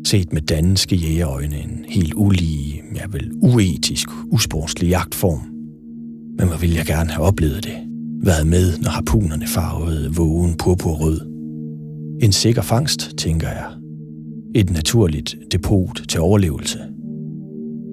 Set 0.05 0.33
med 0.33 0.41
danske 0.41 0.95
jægerøjne 0.95 1.55
en 1.55 1.85
helt 1.87 2.13
ulige, 2.13 2.81
ja 2.95 3.05
vel 3.09 3.31
uetisk, 3.41 4.09
usportslig 4.31 4.89
jagtform. 4.89 5.39
Men 6.37 6.47
hvor 6.47 6.57
ville 6.57 6.75
jeg 6.75 6.85
gerne 6.85 7.09
have 7.09 7.25
oplevet 7.25 7.63
det. 7.63 7.73
Været 8.23 8.47
med, 8.47 8.77
når 8.77 8.89
harpunerne 8.89 9.47
farvede 9.47 10.15
vågen 10.15 10.55
purpurrød. 10.57 11.19
En 12.21 12.31
sikker 12.31 12.61
fangst, 12.61 13.17
tænker 13.17 13.47
jeg. 13.47 13.65
Et 14.55 14.69
naturligt 14.69 15.35
depot 15.51 16.01
til 16.09 16.19
overlevelse. 16.19 16.79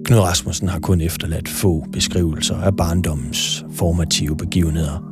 Knud 0.05 0.19
Rasmussen 0.19 0.67
har 0.67 0.79
kun 0.79 1.01
efterladt 1.01 1.49
få 1.49 1.85
beskrivelser 1.91 2.55
af 2.55 2.75
barndommens 2.75 3.65
formative 3.71 4.37
begivenheder. 4.37 5.03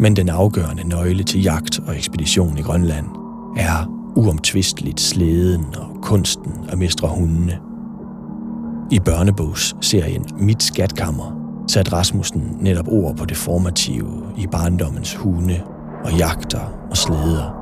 Men 0.00 0.16
den 0.16 0.28
afgørende 0.28 0.88
nøgle 0.88 1.22
til 1.22 1.42
jagt 1.42 1.78
og 1.78 1.96
ekspedition 1.96 2.58
i 2.58 2.62
Grønland 2.62 3.06
er 3.56 3.99
uomtvisteligt 4.16 5.00
slæden 5.00 5.64
og 5.76 6.02
kunsten 6.02 6.52
at 6.68 6.78
mestre 6.78 7.08
hundene. 7.08 7.58
I 8.90 9.00
børnebogsserien 9.00 10.26
Mit 10.38 10.62
Skatkammer 10.62 11.40
satte 11.68 11.92
Rasmussen 11.92 12.56
netop 12.60 12.88
ord 12.88 13.16
på 13.16 13.24
det 13.24 13.36
formative 13.36 14.32
i 14.36 14.46
barndommens 14.46 15.14
hunde 15.14 15.62
og 16.04 16.12
jagter 16.12 16.60
og 16.90 16.96
slæder. 16.96 17.60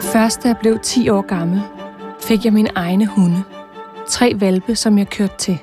Først 0.00 0.42
da 0.42 0.48
jeg 0.48 0.56
blev 0.60 0.78
10 0.82 1.08
år 1.08 1.22
gammel, 1.22 1.60
fik 2.20 2.44
jeg 2.44 2.52
mine 2.52 2.70
egne 2.74 3.06
hunde. 3.06 3.42
Tre 4.08 4.34
valpe, 4.40 4.74
som 4.74 4.98
jeg 4.98 5.08
kørte 5.08 5.36
til. 5.38 5.58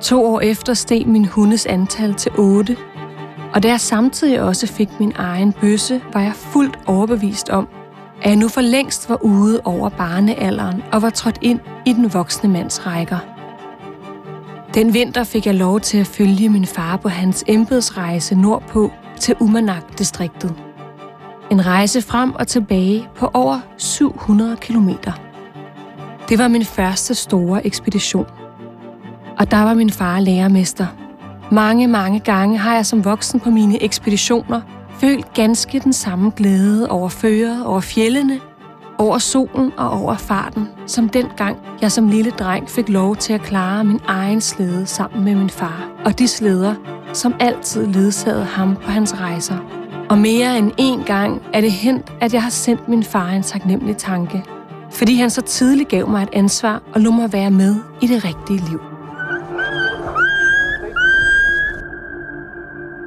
To 0.00 0.24
år 0.24 0.40
efter 0.40 0.74
steg 0.74 1.06
min 1.06 1.24
hundes 1.24 1.66
antal 1.66 2.14
til 2.14 2.32
8, 2.38 2.76
og 3.54 3.62
da 3.62 3.68
jeg 3.68 3.80
samtidig 3.80 4.40
også 4.40 4.66
fik 4.66 5.00
min 5.00 5.12
egen 5.16 5.52
bøsse, 5.52 6.00
var 6.12 6.20
jeg 6.20 6.32
fuldt 6.34 6.78
overbevist 6.86 7.48
om, 7.48 7.68
at 8.22 8.28
jeg 8.28 8.36
nu 8.36 8.48
for 8.48 8.60
længst 8.60 9.08
var 9.08 9.22
ude 9.22 9.60
over 9.64 9.88
barnealderen 9.88 10.82
og 10.92 11.02
var 11.02 11.10
trådt 11.10 11.38
ind 11.42 11.60
i 11.86 11.92
den 11.92 12.14
voksne 12.14 12.50
mands 12.50 12.86
rækker. 12.86 13.18
Den 14.74 14.94
vinter 14.94 15.24
fik 15.24 15.46
jeg 15.46 15.54
lov 15.54 15.80
til 15.80 15.98
at 15.98 16.06
følge 16.06 16.48
min 16.48 16.66
far 16.66 16.96
på 16.96 17.08
hans 17.08 17.44
embedsrejse 17.46 18.34
nordpå 18.34 18.90
til 19.20 19.34
Umanak-distriktet. 19.40 20.54
En 21.50 21.66
rejse 21.66 22.02
frem 22.02 22.34
og 22.34 22.48
tilbage 22.48 23.08
på 23.16 23.30
over 23.34 23.60
700 23.76 24.56
kilometer. 24.56 25.12
Det 26.28 26.38
var 26.38 26.48
min 26.48 26.64
første 26.64 27.14
store 27.14 27.66
ekspedition. 27.66 28.26
Og 29.38 29.50
der 29.50 29.62
var 29.62 29.74
min 29.74 29.90
far 29.90 30.20
lærermester. 30.20 30.86
Mange, 31.52 31.88
mange 31.88 32.20
gange 32.20 32.58
har 32.58 32.74
jeg 32.74 32.86
som 32.86 33.04
voksen 33.04 33.40
på 33.40 33.50
mine 33.50 33.82
ekspeditioner 33.82 34.60
følt 35.00 35.34
ganske 35.34 35.78
den 35.78 35.92
samme 35.92 36.32
glæde 36.36 36.90
over 36.90 37.08
føret, 37.08 37.66
over 37.66 37.80
fjellene, 37.80 38.40
over 38.98 39.18
solen 39.18 39.72
og 39.76 39.90
over 39.90 40.16
farten, 40.16 40.68
som 40.86 41.08
dengang 41.08 41.56
jeg 41.82 41.92
som 41.92 42.08
lille 42.08 42.30
dreng 42.30 42.70
fik 42.70 42.88
lov 42.88 43.16
til 43.16 43.32
at 43.32 43.42
klare 43.42 43.84
min 43.84 44.00
egen 44.06 44.40
slæde 44.40 44.86
sammen 44.86 45.24
med 45.24 45.34
min 45.34 45.50
far, 45.50 45.88
og 46.04 46.18
de 46.18 46.28
slæder, 46.28 46.74
som 47.12 47.34
altid 47.40 47.86
ledsagede 47.86 48.44
ham 48.44 48.76
på 48.76 48.90
hans 48.90 49.20
rejser. 49.20 49.56
Og 50.10 50.18
mere 50.18 50.58
end 50.58 50.72
én 50.80 51.04
gang 51.04 51.42
er 51.52 51.60
det 51.60 51.72
hent, 51.72 52.12
at 52.20 52.34
jeg 52.34 52.42
har 52.42 52.50
sendt 52.50 52.88
min 52.88 53.04
far 53.04 53.28
en 53.28 53.42
taknemmelig 53.42 53.96
tanke, 53.96 54.44
fordi 54.90 55.14
han 55.14 55.30
så 55.30 55.40
tidligt 55.40 55.88
gav 55.88 56.08
mig 56.08 56.22
et 56.22 56.28
ansvar 56.32 56.82
og 56.94 57.00
lod 57.00 57.12
mig 57.12 57.32
være 57.32 57.50
med 57.50 57.76
i 58.00 58.06
det 58.06 58.24
rigtige 58.24 58.70
liv. 58.70 58.91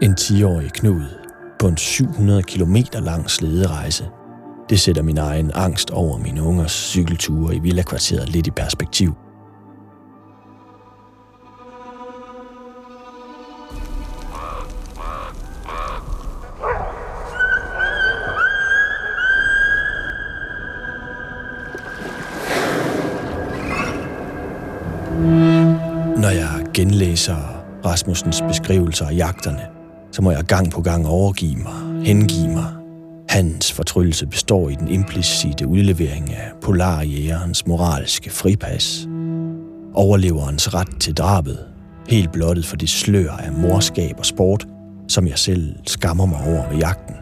En 0.06 0.16
10-årig 0.20 0.72
Knud 0.72 1.06
på 1.60 1.68
en 1.68 1.78
700 1.78 2.44
km 2.44 2.76
lang 2.94 3.30
slederejse. 3.30 4.10
Det 4.70 4.80
sætter 4.80 5.02
min 5.02 5.18
egen 5.18 5.52
angst 5.54 5.92
over 5.92 6.18
mine 6.18 6.44
ungers 6.44 6.72
cykelture 6.72 7.56
i 7.56 7.60
villakvarteret 7.60 8.30
lidt 8.30 8.48
i 8.48 8.52
perspektiv. 8.52 9.14
Når 26.18 26.30
jeg 26.30 26.66
genlæser 26.74 27.36
Rasmussens 27.86 28.42
beskrivelser 28.42 29.08
af 29.08 29.16
jagterne, 29.16 29.75
så 30.16 30.22
må 30.22 30.32
jeg 30.32 30.44
gang 30.44 30.72
på 30.72 30.82
gang 30.82 31.08
overgive 31.08 31.56
mig, 31.56 32.06
hengive 32.06 32.50
mig. 32.50 32.74
Hans 33.30 33.72
fortryllelse 33.72 34.28
består 34.28 34.70
i 34.70 34.76
den 34.76 34.88
implicite 34.88 35.68
udlevering 35.68 36.34
af 36.34 36.52
polarjægerens 36.62 37.68
moralske 37.68 38.30
fripas. 38.30 39.08
Overleverens 39.94 40.74
ret 40.74 41.00
til 41.00 41.14
drabet, 41.14 41.60
helt 42.10 42.32
blottet 42.32 42.66
for 42.66 42.76
det 42.76 42.90
slør 42.90 43.32
af 43.32 43.52
morskab 43.52 44.16
og 44.18 44.26
sport, 44.26 44.68
som 45.08 45.28
jeg 45.28 45.38
selv 45.38 45.76
skammer 45.88 46.26
mig 46.26 46.40
over 46.48 46.70
ved 46.70 46.78
jagten. 46.78 47.16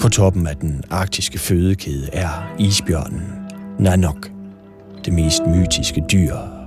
På 0.00 0.08
toppen 0.08 0.46
af 0.46 0.56
den 0.56 0.82
arktiske 0.90 1.38
fødekæde 1.38 2.08
er 2.12 2.54
isbjørnen, 2.58 3.22
Nanok, 3.78 4.30
det 5.04 5.12
mest 5.12 5.42
mytiske 5.46 6.04
dyr, 6.12 6.61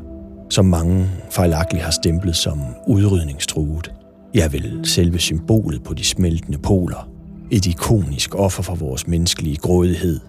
som 0.49 0.65
mange 0.65 1.07
fejlagtigt 1.29 1.83
har 1.83 1.91
stemplet 1.91 2.35
som 2.35 2.61
udrydningstruet. 2.87 3.93
Ja 4.35 4.47
vel, 4.47 4.79
selve 4.83 5.19
symbolet 5.19 5.83
på 5.83 5.93
de 5.93 6.03
smeltende 6.03 6.57
poler. 6.57 7.09
Et 7.51 7.65
ikonisk 7.65 8.35
offer 8.35 8.63
for 8.63 8.75
vores 8.75 9.07
menneskelige 9.07 9.57
grådighed. 9.57 10.19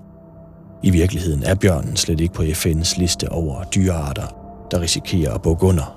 I 0.82 0.90
virkeligheden 0.90 1.42
er 1.42 1.54
bjørnen 1.54 1.96
slet 1.96 2.20
ikke 2.20 2.34
på 2.34 2.42
FN's 2.42 3.00
liste 3.00 3.32
over 3.32 3.64
dyrearter, 3.64 4.26
der 4.70 4.80
risikerer 4.80 5.34
at 5.34 5.42
bukke 5.42 5.66
under. 5.66 5.96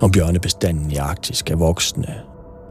Om 0.00 0.10
bjørnebestanden 0.10 0.90
i 0.90 0.96
Arktis 0.96 1.42
er 1.50 1.56
voksende. 1.56 2.14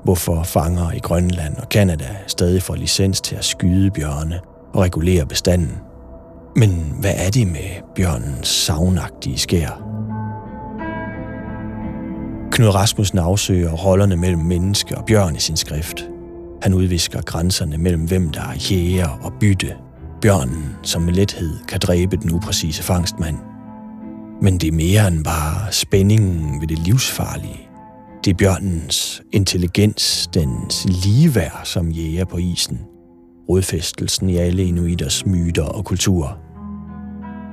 Hvorfor 0.04 0.44
fanger 0.44 0.92
i 0.92 1.00
Grønland 1.00 1.58
og 1.58 1.70
Kanada 1.70 2.10
stadig 2.28 2.64
får 2.64 2.76
licens 2.76 3.22
til 3.22 3.36
at 3.36 3.46
skyde 3.46 3.92
bjørne 3.92 4.40
og 4.74 4.82
regulere 4.82 5.26
bestanden? 5.26 5.78
Men 6.56 6.96
hvad 7.00 7.14
er 7.16 7.30
det 7.30 7.48
med 7.48 7.94
bjørnens 7.96 8.48
savnagtige 8.48 9.38
skær? 9.38 9.93
Knud 12.54 12.68
Rasmussen 12.68 13.18
afsøger 13.18 13.72
rollerne 13.72 14.16
mellem 14.16 14.42
menneske 14.42 14.98
og 14.98 15.06
bjørn 15.06 15.36
i 15.36 15.40
sin 15.40 15.58
skrift. 15.58 16.10
Han 16.62 16.74
udvisker 16.74 17.22
grænserne 17.22 17.78
mellem 17.78 18.08
hvem 18.08 18.30
der 18.30 18.42
er 18.42 18.54
jæger 18.72 19.08
og 19.08 19.34
bytte. 19.40 19.76
Bjørnen, 20.22 20.76
som 20.84 21.02
med 21.02 21.14
lethed 21.14 21.60
kan 21.68 21.80
dræbe 21.80 22.18
den 22.18 22.32
upræcise 22.32 22.84
fangstmand. 22.84 23.38
Men 24.42 24.58
det 24.58 24.68
er 24.68 24.72
mere 24.72 25.08
end 25.08 25.24
bare 25.24 25.72
spændingen 25.72 26.62
ved 26.62 26.68
det 26.68 26.80
livsfarlige. 26.80 27.70
Det 28.26 28.32
er 28.32 28.38
bjørnens 28.38 29.22
intelligens, 29.32 30.30
dens 30.34 30.86
ligeværd 31.06 31.62
som 31.64 31.90
jæger 31.90 32.26
på 32.26 32.38
isen. 32.38 32.82
Rodfæstelsen 33.50 34.30
i 34.30 34.38
alle 34.38 34.64
inuiters 34.64 35.26
myter 35.26 35.64
og 35.64 35.86
kultur. 35.86 36.38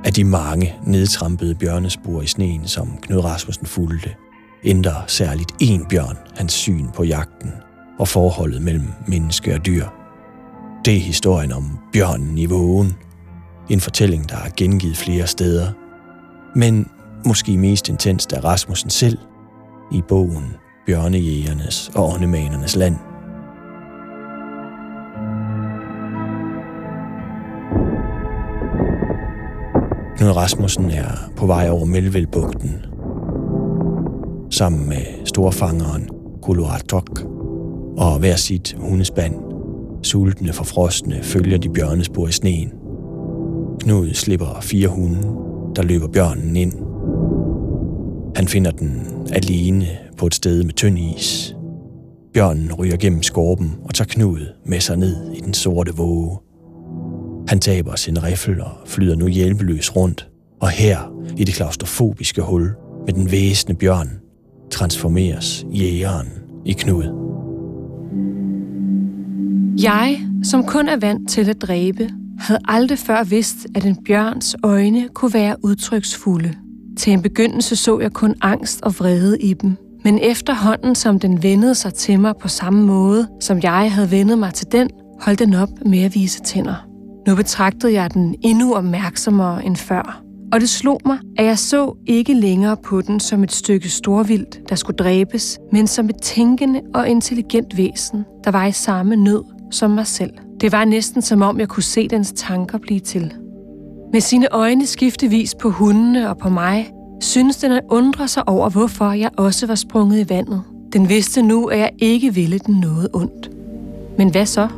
Af 0.05 0.13
de 0.13 0.25
mange 0.25 0.75
nedtrampede 0.87 1.55
bjørnespor 1.55 2.23
i 2.23 2.27
sneen, 2.27 2.67
som 2.67 2.99
Knud 3.03 3.25
Rasmussen 3.25 3.67
fulgte, 3.67 4.11
ændrer 4.65 5.05
særligt 5.07 5.53
en 5.61 5.87
bjørn 5.91 6.17
hans 6.37 6.53
syn 6.53 6.87
på 6.95 7.05
jagten 7.05 7.53
og 7.99 8.09
forholdet 8.09 8.63
mellem 8.63 8.89
menneske 9.07 9.55
og 9.55 9.67
dyr. 9.67 9.87
Det 10.85 10.97
er 10.97 11.01
historien 11.01 11.53
om 11.53 11.79
bjørnen 11.93 12.39
i 12.39 12.47
vågen. 12.47 12.97
En 13.71 13.81
fortælling, 13.81 14.29
der 14.29 14.37
er 14.37 14.51
gengivet 14.57 14.97
flere 14.97 15.27
steder. 15.27 15.73
Men 16.57 16.91
måske 17.27 17.59
mest 17.59 17.89
intenst 17.89 18.33
af 18.33 18.45
Rasmussen 18.45 18.91
selv 18.91 19.19
i 19.93 20.03
bogen 20.09 20.45
Bjørnejægernes 20.87 21.91
og 21.95 22.13
åndemanernes 22.13 22.77
land. 22.77 22.97
Knud 30.17 30.31
Rasmussen 30.31 30.91
er 30.91 31.31
på 31.37 31.47
vej 31.47 31.69
over 31.69 31.85
Melvillebugten 31.85 32.85
sammen 34.51 34.89
med 34.89 35.03
storfangeren 35.25 36.09
Kuluatok 36.43 37.21
og 37.97 38.19
hver 38.19 38.37
sit 38.37 38.77
hundespand. 38.79 39.35
Sultne 40.03 40.53
for 40.53 40.65
frostene 40.65 41.23
følger 41.23 41.59
de 41.59 41.69
bjørnespor 41.69 42.29
i 42.29 42.33
sneen. 42.33 42.73
Knud 43.81 44.15
slipper 44.15 44.59
fire 44.61 44.89
hunde, 44.89 45.23
der 45.77 45.83
løber 45.83 46.09
bjørnen 46.09 46.57
ind. 46.57 46.73
Han 48.37 48.49
finder 48.49 48.71
den 48.71 49.07
alene 49.33 49.87
på 50.17 50.27
et 50.27 50.35
sted 50.35 50.65
med 50.65 50.75
tynd 50.75 50.99
is. 50.99 51.57
Bjørnen 52.35 52.73
ryger 52.73 52.97
gennem 52.97 53.23
skorpen 53.23 53.75
og 53.85 53.95
tager 53.95 54.09
Knud 54.09 54.41
med 54.67 54.81
sig 54.81 54.97
ned 54.97 55.33
i 55.33 55.41
den 55.41 55.55
sorte 55.55 55.97
våge. 55.97 56.39
Han 57.49 57.59
taber 57.59 57.97
sin 57.97 58.23
riffel 58.23 58.61
og 58.61 58.71
flyder 58.87 59.17
nu 59.17 59.27
hjælpeløs 59.27 59.97
rundt, 59.97 60.29
og 60.61 60.69
her 60.69 61.13
i 61.37 61.45
det 61.45 61.55
klaustrofobiske 61.55 62.43
hul 62.43 62.71
med 63.07 63.15
den 63.15 63.31
væsende 63.31 63.75
bjørn 63.75 64.20
transformeres 64.71 65.67
jægeren 65.73 66.29
i 66.67 66.73
Knud. 66.73 67.05
Jeg, 69.83 70.21
som 70.43 70.65
kun 70.65 70.89
er 70.89 70.97
vant 70.97 71.31
til 71.31 71.51
at 71.51 71.63
dræbe, 71.63 72.11
havde 72.39 72.61
aldrig 72.69 72.99
før 72.99 73.25
vidst, 73.25 73.67
at 73.75 73.85
en 73.85 73.97
bjørns 74.05 74.57
øjne 74.63 75.09
kunne 75.15 75.35
være 75.35 75.57
udtryksfulde. 75.65 76.55
Til 76.97 77.13
en 77.13 77.23
begyndelse 77.23 77.77
så 77.77 78.01
jeg 78.01 78.13
kun 78.13 78.35
angst 78.41 78.83
og 78.83 78.99
vrede 78.99 79.39
i 79.41 79.55
dem. 79.55 79.77
Men 80.05 80.19
efterhånden, 80.19 80.95
som 80.95 81.21
den 81.21 81.43
vendede 81.43 81.75
sig 81.75 81.95
til 81.95 82.21
mig 82.21 82.35
på 82.41 82.49
samme 82.49 82.87
måde, 82.87 83.29
som 83.41 83.61
jeg 83.63 83.93
havde 83.93 84.11
vendet 84.11 84.39
mig 84.39 84.55
til 84.55 84.67
den, 84.73 84.91
holdt 85.21 85.39
den 85.39 85.55
op 85.55 85.69
med 85.87 86.03
at 86.03 86.15
vise 86.15 86.41
tænder. 86.41 86.87
Nu 87.29 87.35
betragtede 87.35 87.93
jeg 87.93 88.15
den 88.15 88.35
endnu 88.43 88.75
opmærksommere 88.75 89.65
end 89.65 89.77
før. 89.77 90.30
Og 90.53 90.61
det 90.61 90.69
slog 90.69 91.01
mig, 91.07 91.19
at 91.39 91.47
jeg 91.47 91.59
så 91.59 91.97
ikke 92.07 92.35
længere 92.35 92.77
på 92.77 93.01
den 93.01 93.21
som 93.21 93.43
et 93.43 93.53
stykke 93.53 93.89
storvildt, 93.89 94.69
der 94.69 94.75
skulle 94.75 94.97
dræbes, 94.97 95.59
men 95.73 95.87
som 95.87 96.09
et 96.09 96.23
tænkende 96.23 96.81
og 96.95 97.09
intelligent 97.09 97.77
væsen, 97.77 98.25
der 98.45 98.51
var 98.51 98.67
i 98.67 98.73
samme 98.73 99.17
nød 99.17 99.45
som 99.71 99.91
mig 99.91 100.07
selv. 100.07 100.33
Det 100.61 100.73
var 100.73 100.85
næsten 100.85 101.23
som 101.23 101.43
om, 101.43 101.61
jeg 101.61 101.69
kunne 101.69 101.83
se 101.83 102.09
dens 102.09 102.33
tanker 102.37 102.79
blive 102.79 103.01
til. 103.01 103.35
Med 104.13 104.21
sine 104.21 104.49
øjne 104.53 104.87
skiftevis 104.87 105.55
på 105.55 105.71
hundene 105.71 106.29
og 106.31 106.39
på 106.39 106.49
mig, 106.49 106.93
synes 107.21 107.57
den 107.57 107.73
at 107.73 107.83
undre 107.91 108.29
sig 108.29 108.49
over, 108.49 108.71
hvorfor 108.71 109.13
jeg 109.13 109.31
også 109.37 109.67
var 109.67 109.75
sprunget 109.75 110.21
i 110.21 110.29
vandet. 110.29 110.63
Den 110.93 111.09
vidste 111.09 111.43
nu, 111.43 111.67
at 111.67 111.79
jeg 111.79 111.91
ikke 111.99 112.35
ville 112.35 112.59
den 112.59 112.75
noget 112.81 113.09
ondt. 113.13 113.51
Men 114.19 114.31
hvad 114.31 114.47
så? 114.47 114.69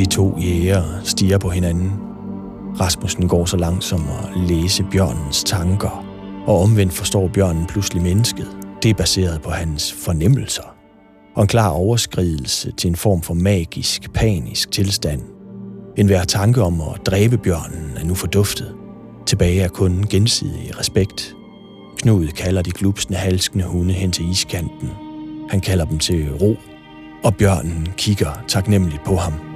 De 0.00 0.06
to 0.06 0.38
jæger 0.38 0.82
stiger 1.04 1.38
på 1.38 1.48
hinanden. 1.48 1.92
Rasmussen 2.80 3.28
går 3.28 3.44
så 3.44 3.56
langt 3.56 3.84
som 3.84 4.00
at 4.00 4.40
læse 4.40 4.84
bjørnens 4.90 5.44
tanker, 5.44 6.04
og 6.46 6.62
omvendt 6.62 6.92
forstår 6.92 7.28
bjørnen 7.28 7.66
pludselig 7.66 8.02
mennesket. 8.02 8.46
Det 8.82 8.90
er 8.90 8.94
baseret 8.94 9.42
på 9.42 9.50
hans 9.50 9.92
fornemmelser. 9.92 10.62
og 11.36 11.42
en 11.42 11.48
klar 11.48 11.68
overskridelse 11.68 12.72
til 12.72 12.88
en 12.88 12.96
form 12.96 13.22
for 13.22 13.34
magisk, 13.34 14.12
panisk 14.12 14.70
tilstand. 14.70 15.22
En 15.96 16.06
hver 16.06 16.24
tanke 16.24 16.62
om 16.62 16.80
at 16.80 17.06
dræbe 17.06 17.38
bjørnen 17.38 17.92
er 17.96 18.04
nu 18.04 18.14
forduftet. 18.14 18.74
Tilbage 19.26 19.60
er 19.60 19.68
kun 19.68 20.06
gensidig 20.10 20.78
respekt. 20.78 21.34
Knud 21.98 22.26
kalder 22.26 22.62
de 22.62 22.70
glupsende, 22.70 23.18
halskende 23.18 23.64
hunde 23.64 23.94
hen 23.94 24.12
til 24.12 24.30
iskanten. 24.30 24.90
Han 25.50 25.60
kalder 25.60 25.84
dem 25.84 25.98
til 25.98 26.32
ro, 26.40 26.56
og 27.24 27.36
bjørnen 27.36 27.88
kigger 27.96 28.44
taknemmeligt 28.48 29.04
på 29.04 29.16
ham. 29.16 29.49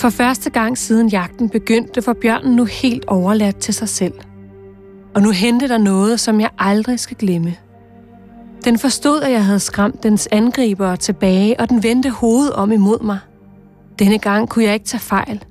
For 0.00 0.10
første 0.10 0.50
gang 0.50 0.78
siden 0.78 1.08
jagten 1.08 1.48
begyndte, 1.48 2.06
var 2.06 2.12
bjørnen 2.12 2.56
nu 2.56 2.64
helt 2.64 3.04
overladt 3.04 3.56
til 3.56 3.74
sig 3.74 3.88
selv. 3.88 4.12
Og 5.14 5.22
nu 5.22 5.30
hente 5.30 5.68
der 5.68 5.78
noget, 5.78 6.20
som 6.20 6.40
jeg 6.40 6.50
aldrig 6.58 7.00
skal 7.00 7.16
glemme. 7.16 7.54
Den 8.64 8.78
forstod, 8.78 9.22
at 9.22 9.32
jeg 9.32 9.44
havde 9.44 9.60
skræmt 9.60 10.02
dens 10.02 10.28
angribere 10.32 10.96
tilbage, 10.96 11.60
og 11.60 11.68
den 11.68 11.82
vendte 11.82 12.10
hovedet 12.10 12.52
om 12.52 12.72
imod 12.72 13.02
mig. 13.02 13.18
Denne 13.98 14.18
gang 14.18 14.48
kunne 14.48 14.64
jeg 14.64 14.74
ikke 14.74 14.86
tage 14.86 15.00
fejl. 15.00 15.44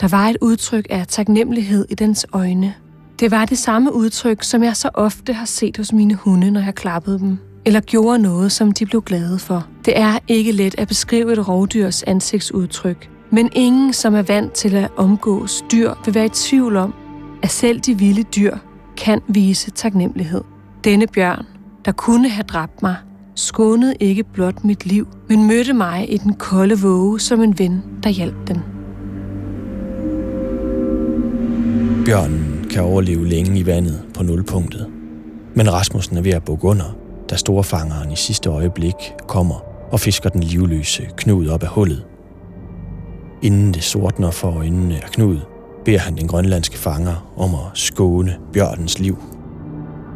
Der 0.00 0.08
var 0.08 0.28
et 0.28 0.36
udtryk 0.40 0.86
af 0.90 1.06
taknemmelighed 1.06 1.86
i 1.90 1.94
dens 1.94 2.26
øjne. 2.32 2.74
Det 3.20 3.30
var 3.30 3.44
det 3.44 3.58
samme 3.58 3.94
udtryk, 3.94 4.42
som 4.42 4.62
jeg 4.62 4.76
så 4.76 4.90
ofte 4.94 5.32
har 5.32 5.46
set 5.46 5.76
hos 5.76 5.92
mine 5.92 6.14
hunde, 6.14 6.50
når 6.50 6.60
jeg 6.60 6.74
klappede 6.74 7.18
dem, 7.18 7.38
eller 7.64 7.80
gjorde 7.80 8.18
noget, 8.18 8.52
som 8.52 8.72
de 8.72 8.86
blev 8.86 9.02
glade 9.02 9.38
for. 9.38 9.66
Det 9.84 9.98
er 9.98 10.18
ikke 10.28 10.52
let 10.52 10.74
at 10.78 10.88
beskrive 10.88 11.32
et 11.32 11.48
rovdyrs 11.48 12.02
ansigtsudtryk, 12.02 13.13
men 13.34 13.50
ingen, 13.52 13.92
som 13.92 14.14
er 14.14 14.22
vant 14.22 14.52
til 14.52 14.74
at 14.74 14.90
omgås 14.96 15.64
dyr, 15.72 15.92
vil 16.04 16.14
være 16.14 16.26
i 16.26 16.28
tvivl 16.28 16.76
om, 16.76 16.94
at 17.42 17.50
selv 17.50 17.80
de 17.80 17.98
vilde 17.98 18.22
dyr 18.22 18.56
kan 18.96 19.20
vise 19.28 19.70
taknemmelighed. 19.70 20.40
Denne 20.84 21.06
bjørn, 21.06 21.46
der 21.84 21.92
kunne 21.92 22.28
have 22.28 22.42
dræbt 22.42 22.82
mig, 22.82 22.96
skånede 23.34 23.94
ikke 24.00 24.24
blot 24.24 24.64
mit 24.64 24.86
liv, 24.86 25.08
men 25.28 25.46
mødte 25.46 25.72
mig 25.72 26.12
i 26.12 26.16
den 26.16 26.34
kolde 26.34 26.78
våge 26.78 27.20
som 27.20 27.42
en 27.42 27.58
ven, 27.58 27.82
der 28.02 28.10
hjalp 28.10 28.48
den. 28.48 28.62
Bjørnen 32.04 32.66
kan 32.70 32.82
overleve 32.82 33.26
længe 33.26 33.58
i 33.58 33.66
vandet 33.66 34.02
på 34.16 34.22
nulpunktet. 34.22 34.86
Men 35.54 35.72
Rasmussen 35.72 36.16
er 36.16 36.22
ved 36.22 36.32
at 36.32 36.44
bukke 36.44 36.64
under, 36.64 36.96
da 37.30 37.36
storfangeren 37.36 38.12
i 38.12 38.16
sidste 38.16 38.50
øjeblik 38.50 38.94
kommer 39.28 39.64
og 39.92 40.00
fisker 40.00 40.30
den 40.30 40.42
livløse 40.42 41.02
Knud 41.16 41.48
op 41.48 41.62
af 41.62 41.68
hullet. 41.68 42.04
Inden 43.44 43.74
det 43.74 43.82
sortner 43.82 44.30
for 44.30 44.50
øjnene 44.56 44.94
af 44.94 45.10
Knud, 45.10 45.38
beder 45.84 45.98
han 45.98 46.16
den 46.16 46.28
grønlandske 46.28 46.78
fanger 46.78 47.32
om 47.36 47.54
at 47.54 47.70
skåne 47.74 48.36
bjørnens 48.52 48.98
liv. 48.98 49.18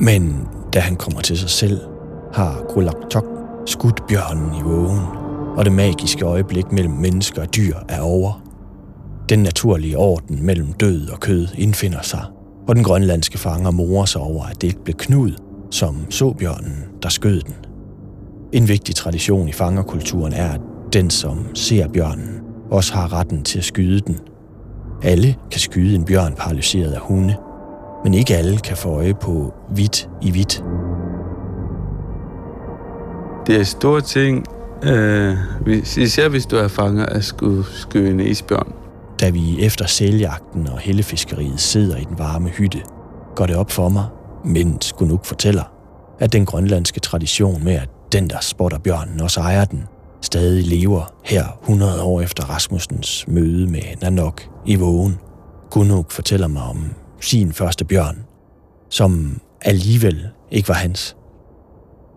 Men 0.00 0.48
da 0.72 0.80
han 0.80 0.96
kommer 0.96 1.20
til 1.20 1.38
sig 1.38 1.50
selv, 1.50 1.80
har 2.32 2.64
Grulaktok 2.68 3.24
skudt 3.66 4.06
bjørnen 4.06 4.54
i 4.58 4.62
vågen, 4.62 5.00
og 5.56 5.64
det 5.64 5.72
magiske 5.72 6.24
øjeblik 6.24 6.72
mellem 6.72 6.92
mennesker 6.92 7.42
og 7.42 7.56
dyr 7.56 7.74
er 7.88 8.00
over. 8.00 8.42
Den 9.28 9.38
naturlige 9.38 9.98
orden 9.98 10.46
mellem 10.46 10.72
død 10.72 11.08
og 11.08 11.20
kød 11.20 11.46
indfinder 11.54 12.02
sig, 12.02 12.24
og 12.68 12.76
den 12.76 12.84
grønlandske 12.84 13.38
fanger 13.38 13.70
morer 13.70 14.04
sig 14.04 14.20
over, 14.20 14.44
at 14.44 14.62
det 14.62 14.68
ikke 14.68 14.84
blev 14.84 14.96
Knud, 14.96 15.32
som 15.70 15.96
så 16.10 16.32
bjørnen, 16.32 16.84
der 17.02 17.08
skød 17.08 17.40
den. 17.40 17.54
En 18.52 18.68
vigtig 18.68 18.94
tradition 18.94 19.48
i 19.48 19.52
fangerkulturen 19.52 20.32
er, 20.32 20.50
at 20.52 20.60
den, 20.92 21.10
som 21.10 21.46
ser 21.54 21.88
bjørnen, 21.88 22.47
også 22.70 22.94
har 22.94 23.12
retten 23.12 23.42
til 23.42 23.58
at 23.58 23.64
skyde 23.64 24.00
den. 24.00 24.18
Alle 25.02 25.36
kan 25.50 25.60
skyde 25.60 25.94
en 25.94 26.04
bjørn 26.04 26.34
paralyseret 26.34 26.92
af 26.92 27.00
hunde, 27.00 27.36
men 28.04 28.14
ikke 28.14 28.36
alle 28.36 28.58
kan 28.58 28.76
få 28.76 28.88
øje 28.88 29.14
på 29.14 29.54
hvidt 29.70 30.08
i 30.22 30.30
hvidt. 30.30 30.64
Det 33.46 33.60
er 33.60 33.64
store 33.64 34.00
ting, 34.00 34.46
øh, 34.82 35.36
især 35.96 36.28
hvis 36.28 36.46
du 36.46 36.56
er 36.56 36.68
fanger 36.68 37.06
af 37.06 37.24
skyde 37.24 38.10
en 38.10 38.20
isbjørn. 38.20 38.72
Da 39.20 39.30
vi 39.30 39.64
efter 39.64 39.86
sæljagten 39.86 40.68
og 40.68 40.78
hellefiskeriet 40.78 41.60
sidder 41.60 41.96
i 41.96 42.04
den 42.04 42.18
varme 42.18 42.48
hytte, 42.48 42.78
går 43.34 43.46
det 43.46 43.56
op 43.56 43.70
for 43.70 43.88
mig, 43.88 44.04
men 44.44 44.80
skulle 44.80 45.12
nok 45.12 45.24
fortæller, 45.24 45.72
at 46.18 46.32
den 46.32 46.46
grønlandske 46.46 47.00
tradition 47.00 47.64
med, 47.64 47.72
at 47.72 47.88
den, 48.12 48.30
der 48.30 48.40
spotter 48.40 48.78
bjørnen, 48.78 49.20
også 49.20 49.40
ejer 49.40 49.64
den, 49.64 49.84
stadig 50.22 50.66
lever 50.66 51.14
her 51.24 51.44
100 51.62 52.02
år 52.02 52.20
efter 52.20 52.44
Rasmussens 52.44 53.24
møde 53.28 53.66
med 53.66 53.82
Nanok 54.02 54.42
i 54.66 54.74
vågen. 54.74 55.18
Gunuk 55.70 56.10
fortæller 56.10 56.46
mig 56.46 56.62
om 56.62 56.84
sin 57.20 57.52
første 57.52 57.84
bjørn, 57.84 58.24
som 58.90 59.40
alligevel 59.60 60.28
ikke 60.50 60.68
var 60.68 60.74
hans. 60.74 61.16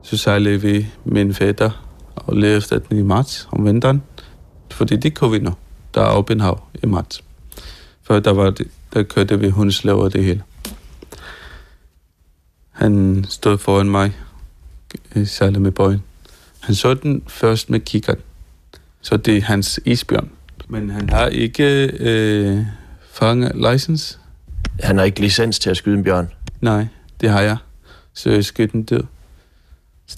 Så 0.04 0.18
sejlede 0.18 0.62
vi 0.62 0.88
med 1.06 1.22
en 1.22 1.34
fætter 1.34 1.88
og 2.16 2.36
levede 2.36 2.58
efter 2.58 2.80
den 2.80 2.98
i 2.98 3.02
marts 3.02 3.48
om 3.52 3.66
vinteren, 3.66 4.04
fordi 4.72 4.96
det 4.96 5.16
kunne 5.16 5.32
vi 5.32 5.40
nu. 5.40 5.52
Der 5.94 6.02
er 6.02 6.16
åben 6.16 6.40
hav 6.40 6.60
i 6.84 6.86
marts. 6.86 7.24
Før 8.04 8.20
der, 8.20 8.34
var 8.34 8.50
det, 8.50 8.68
der 8.94 9.04
kørte 9.04 9.40
vi 9.40 9.50
hundslaver 9.50 10.04
og 10.04 10.14
det 10.14 10.24
hele. 10.24 10.44
Han 12.72 13.26
stod 13.30 13.58
foran 13.58 13.90
mig, 13.90 14.16
sejlede 15.26 15.60
med 15.60 15.72
bøjen. 15.72 16.04
Han 16.62 16.76
så 16.76 16.94
den 16.94 17.24
først 17.28 17.70
med 17.70 17.80
kikkert, 17.80 18.18
så 19.02 19.18
det 19.18 19.38
er 19.38 19.42
hans 19.42 19.80
isbjørn. 19.86 20.30
Men 20.68 20.90
han 20.90 21.10
har 21.10 21.28
ikke 21.28 21.92
øh, 22.00 22.66
fange 23.12 23.72
license. 23.72 24.18
Han 24.80 24.98
har 24.98 25.04
ikke 25.04 25.22
licens 25.22 25.60
til 25.60 25.70
at 25.70 25.78
skyde 25.78 25.98
en 25.98 26.04
bjørn? 26.04 26.30
Nej, 26.62 26.86
det 27.22 27.30
har 27.30 27.42
jeg. 27.42 27.58
Så 28.14 28.30
jeg 28.30 28.46
skød 28.46 28.68
den 28.68 28.84
død. 28.84 29.04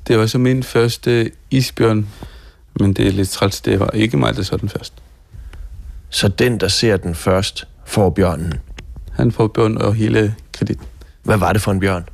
Det 0.07 0.19
var 0.19 0.25
så 0.25 0.37
min 0.37 0.63
første 0.63 1.31
isbjørn, 1.51 2.07
men 2.79 2.93
det 2.93 3.07
er 3.07 3.11
lidt 3.11 3.29
træls, 3.29 3.61
det 3.61 3.79
var 3.79 3.89
ikke 3.89 4.17
mig, 4.17 4.35
der 4.35 4.43
så 4.43 4.57
den 4.57 4.69
først. 4.69 4.93
Så 6.09 6.27
den, 6.27 6.59
der 6.59 6.67
ser 6.67 6.97
den 6.97 7.15
først, 7.15 7.67
får 7.85 8.09
bjørnen? 8.09 8.53
Han 9.11 9.31
får 9.31 9.47
bjørn 9.47 9.77
og 9.77 9.93
hele 9.93 10.35
kredit. 10.51 10.79
Hvad 11.23 11.37
var 11.37 11.53
det 11.53 11.61
for 11.61 11.71
en 11.71 11.79
bjørn? 11.79 12.05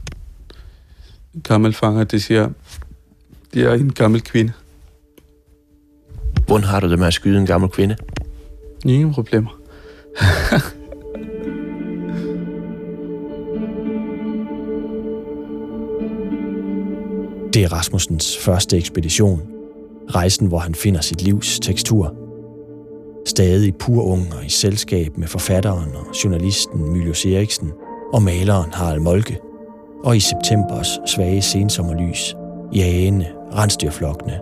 Gammel 1.44 1.74
fanger, 1.74 2.04
det 2.04 2.24
siger, 2.24 2.50
det 3.54 3.64
er 3.64 3.74
en 3.74 3.94
gammel 3.94 4.22
kvinde. 4.22 4.54
Hvordan 6.48 6.64
har 6.64 6.80
du 6.80 6.90
det 6.90 7.00
med 7.00 7.08
at 7.08 7.14
skyde 7.14 7.40
en 7.40 7.46
gammel 7.46 7.70
kvinde? 7.70 7.96
Ingen 8.86 9.14
problemer. 9.14 9.60
Det 17.54 17.64
er 17.64 17.74
Rasmussens 17.74 18.38
første 18.38 18.78
ekspedition. 18.78 19.42
Rejsen, 20.16 20.48
hvor 20.48 20.60
han 20.60 20.76
finder 20.76 21.02
sit 21.02 21.22
livs 21.22 21.60
tekstur. 21.60 22.16
Stadig 23.26 23.76
pur 23.76 24.04
ung 24.04 24.34
og 24.38 24.46
i 24.46 24.50
selskab 24.50 25.18
med 25.18 25.28
forfatteren 25.28 25.96
og 25.96 26.16
journalisten 26.24 26.92
Mylius 26.94 27.26
Eriksen 27.26 27.72
og 28.14 28.24
maleren 28.24 28.72
Harald 28.74 29.00
Molke. 29.00 29.40
Og 30.04 30.18
i 30.18 30.20
septembers 30.20 31.00
svage 31.06 31.42
sensommerlys, 31.42 32.36
jagende 32.76 33.28
rensdyrflokkene. 33.56 34.40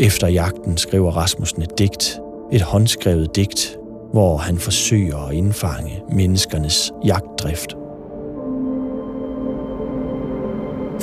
Efter 0.00 0.28
jagten 0.28 0.76
skriver 0.76 1.10
Rasmussen 1.10 1.62
et 1.62 1.78
digt, 1.78 2.20
et 2.52 2.62
håndskrevet 2.62 3.36
digt, 3.36 3.76
hvor 4.12 4.36
han 4.36 4.58
forsøger 4.58 5.18
at 5.18 5.34
indfange 5.34 6.02
menneskernes 6.12 6.92
jagtdrift 7.04 7.74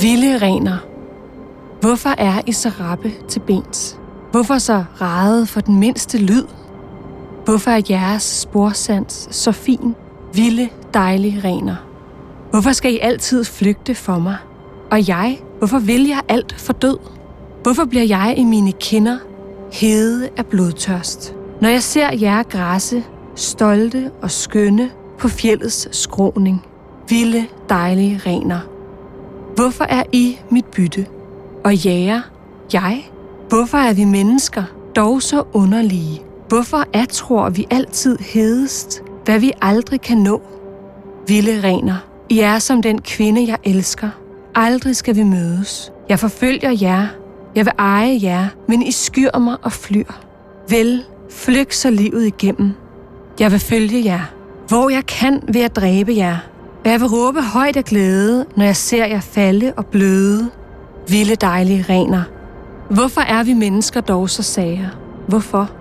Vilde 0.02 0.38
rener. 0.38 0.78
Hvorfor 1.82 2.10
er 2.10 2.42
I 2.48 2.52
så 2.52 2.70
rappe 2.70 3.12
til 3.28 3.40
bens? 3.40 4.00
Hvorfor 4.32 4.58
så 4.58 4.84
rade 5.02 5.46
for 5.46 5.62
den 5.62 5.80
mindste 5.80 6.18
lyd? 6.18 6.44
Hvorfor 7.46 7.72
er 7.72 7.82
jeres 7.90 8.24
sporsans 8.24 9.28
så 9.32 9.52
fin, 9.52 9.96
vilde, 10.34 10.70
dejlige 10.94 11.42
rener? 11.44 11.76
Hvorfor 12.52 12.72
skal 12.72 12.94
I 12.94 13.00
altid 13.00 13.44
flygte 13.44 13.96
for 13.96 14.20
mig? 14.20 14.36
Og 14.92 15.08
jeg, 15.08 15.40
hvorfor 15.58 15.80
vil 15.80 16.08
jeg 16.08 16.22
alt 16.30 16.56
for 16.58 16.74
død? 16.74 16.98
Hvorfor 17.64 17.86
bliver 17.86 18.04
jeg 18.04 18.34
i 18.38 18.44
mine 18.44 18.72
kinder 18.72 19.18
hede 19.74 20.30
af 20.38 20.46
blodtørst? 20.46 21.36
Når 21.62 21.70
jeg 21.70 21.84
ser 21.84 22.10
jer 22.14 22.44
græsse, 22.44 23.04
stolte 23.36 24.12
og 24.22 24.32
skønne 24.32 24.92
på 25.20 25.28
fjeldets 25.28 25.98
skråning. 25.98 26.66
Vilde, 27.10 27.46
dejlige 27.70 28.22
rener. 28.26 28.60
Hvorfor 29.56 29.84
er 29.84 30.04
I 30.12 30.40
mit 30.50 30.66
bytte? 30.66 31.06
Og 31.64 31.76
jæger, 31.76 32.22
jeg? 32.74 33.10
Hvorfor 33.50 33.78
er 33.78 33.94
vi 33.94 34.06
mennesker 34.06 34.64
dog 34.96 35.22
så 35.22 35.44
underlige? 35.54 36.22
Hvorfor 36.48 36.84
er 36.94 37.06
tror 37.06 37.50
vi 37.50 37.68
altid 37.72 38.18
hedest, 38.18 39.04
hvad 39.26 39.40
vi 39.40 39.52
aldrig 39.62 40.02
kan 40.02 40.18
nå? 40.18 40.42
Vilde 41.28 41.64
rener, 41.64 41.96
I 42.30 42.40
er 42.40 42.60
som 42.60 42.82
den 42.82 43.02
kvinde, 43.02 43.48
jeg 43.48 43.58
elsker. 43.64 44.10
Aldrig 44.56 44.96
skal 44.96 45.16
vi 45.16 45.24
mødes. 45.24 45.92
Jeg 46.10 46.20
forfølger 46.20 46.78
jer. 46.82 47.08
Jeg 47.56 47.66
vil 47.66 47.74
eje 47.78 48.20
jer, 48.22 48.48
men 48.68 48.82
I 48.82 48.92
skyr 48.92 49.40
mig 49.40 49.58
og 49.62 49.72
flyr. 49.72 50.12
Vel, 50.70 51.04
flyg 51.32 51.74
så 51.74 51.90
livet 51.90 52.26
igennem. 52.26 52.74
Jeg 53.40 53.52
vil 53.52 53.60
følge 53.60 54.06
jer. 54.06 54.22
Hvor 54.68 54.90
jeg 54.90 55.06
kan, 55.06 55.42
ved 55.54 55.62
at 55.62 55.76
dræbe 55.76 56.14
jer. 56.16 56.38
Og 56.86 56.92
jeg 56.92 57.00
vil 57.00 57.08
råbe 57.08 57.42
højt 57.42 57.78
af 57.78 57.84
glæde, 57.84 58.46
når 58.58 58.66
jeg 58.66 58.76
ser 58.76 59.06
jer 59.06 59.20
falde 59.20 59.74
og 59.78 59.86
bløde. 59.86 60.50
Vilde 61.08 61.36
dejlige 61.36 61.86
rener. 61.90 62.24
Hvorfor 62.90 63.22
er 63.22 63.44
vi 63.44 63.54
mennesker 63.54 64.02
dog 64.02 64.30
så 64.30 64.44
sager? 64.44 64.90
Hvorfor? 65.28 65.72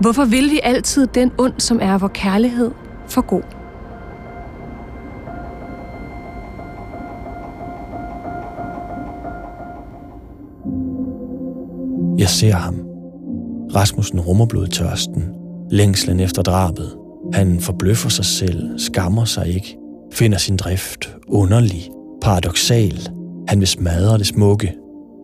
Hvorfor 0.00 0.24
vil 0.24 0.50
vi 0.50 0.60
altid 0.62 1.06
den 1.06 1.32
ond, 1.38 1.54
som 1.58 1.78
er 1.82 1.98
vor 1.98 2.08
kærlighed, 2.08 2.70
for 3.08 3.20
god? 3.20 3.59
Jeg 12.42 12.52
ser 12.52 12.58
ham. 12.58 12.74
Rasmussen 13.74 14.20
rummer 14.20 14.46
blodtørsten, 14.46 15.24
længslen 15.70 16.20
efter 16.20 16.42
drabet. 16.42 16.96
Han 17.32 17.60
forbløffer 17.60 18.08
sig 18.08 18.24
selv, 18.24 18.78
skammer 18.78 19.24
sig 19.24 19.48
ikke, 19.48 19.78
finder 20.12 20.38
sin 20.38 20.56
drift 20.56 21.16
underlig, 21.28 21.90
paradoxal. 22.22 23.08
Han 23.48 23.60
vil 23.60 23.68
smadre 23.68 24.18
det 24.18 24.26
smukke, 24.26 24.74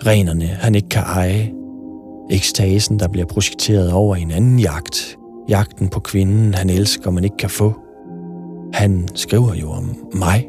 renerne 0.06 0.44
han 0.44 0.74
ikke 0.74 0.88
kan 0.88 1.02
eje. 1.02 1.52
Ekstasen, 2.30 2.98
der 2.98 3.08
bliver 3.08 3.26
projekteret 3.26 3.92
over 3.92 4.16
en 4.16 4.30
anden 4.30 4.58
jagt. 4.58 5.16
Jagten 5.48 5.88
på 5.88 6.00
kvinden, 6.00 6.54
han 6.54 6.70
elsker, 6.70 7.10
men 7.10 7.24
ikke 7.24 7.36
kan 7.36 7.50
få. 7.50 7.74
Han 8.72 9.08
skriver 9.14 9.54
jo 9.54 9.70
om 9.70 9.96
mig. 10.14 10.46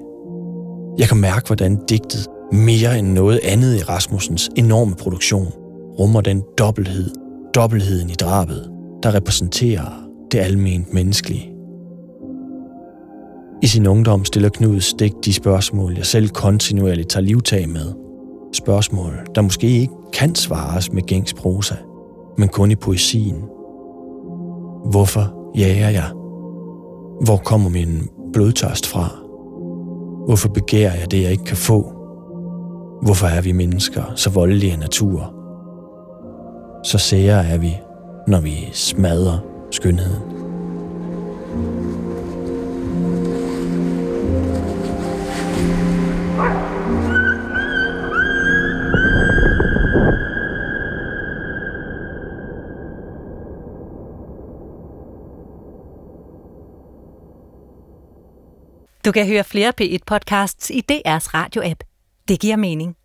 Jeg 0.97 1.07
kan 1.07 1.17
mærke, 1.17 1.47
hvordan 1.47 1.79
digtet 1.89 2.27
mere 2.51 2.99
end 2.99 3.07
noget 3.07 3.39
andet 3.43 3.75
i 3.75 3.83
Rasmussens 3.83 4.49
enorme 4.55 4.95
produktion 4.95 5.53
rummer 5.99 6.21
den 6.21 6.43
dobbelthed, 6.57 7.09
dobbeltheden 7.55 8.09
i 8.09 8.13
drabet, 8.13 8.71
der 9.03 9.15
repræsenterer 9.15 10.07
det 10.31 10.39
alment 10.39 10.93
menneskelige. 10.93 11.51
I 13.63 13.67
sin 13.67 13.87
ungdom 13.87 14.25
stiller 14.25 14.49
Knud 14.49 14.79
Stik 14.79 15.13
de 15.25 15.33
spørgsmål, 15.33 15.93
jeg 15.95 16.05
selv 16.05 16.29
kontinuerligt 16.29 17.09
tager 17.09 17.23
livtag 17.23 17.69
med. 17.69 17.93
Spørgsmål, 18.53 19.13
der 19.35 19.41
måske 19.41 19.67
ikke 19.67 19.93
kan 20.13 20.35
svares 20.35 20.91
med 20.93 21.01
gængs 21.01 21.33
prosa, 21.33 21.75
men 22.37 22.49
kun 22.49 22.71
i 22.71 22.75
poesien. 22.75 23.43
Hvorfor 24.91 25.51
jager 25.57 25.89
jeg? 25.89 26.11
Hvor 27.25 27.37
kommer 27.37 27.69
min 27.69 28.09
blodtørst 28.33 28.87
fra? 28.87 29.07
Hvorfor 30.25 30.49
begærer 30.49 30.95
jeg 30.99 31.11
det, 31.11 31.23
jeg 31.23 31.31
ikke 31.31 31.43
kan 31.43 31.57
få? 31.57 31.93
Hvorfor 33.01 33.27
er 33.27 33.41
vi 33.41 33.51
mennesker 33.51 34.03
så 34.15 34.29
voldelige 34.29 34.73
af 34.73 34.79
natur? 34.79 35.36
Så 36.83 36.97
sære 36.97 37.47
er 37.47 37.57
vi, 37.57 37.77
når 38.27 38.39
vi 38.39 38.69
smadrer 38.73 39.39
skønheden. 39.71 40.37
Du 59.05 59.11
kan 59.11 59.27
høre 59.27 59.43
flere 59.43 59.73
P1-podcasts 59.81 60.69
i 60.69 60.83
DR's 60.91 61.33
radio-app. 61.33 61.83
Det 62.27 62.39
giver 62.39 62.55
mening. 62.55 62.96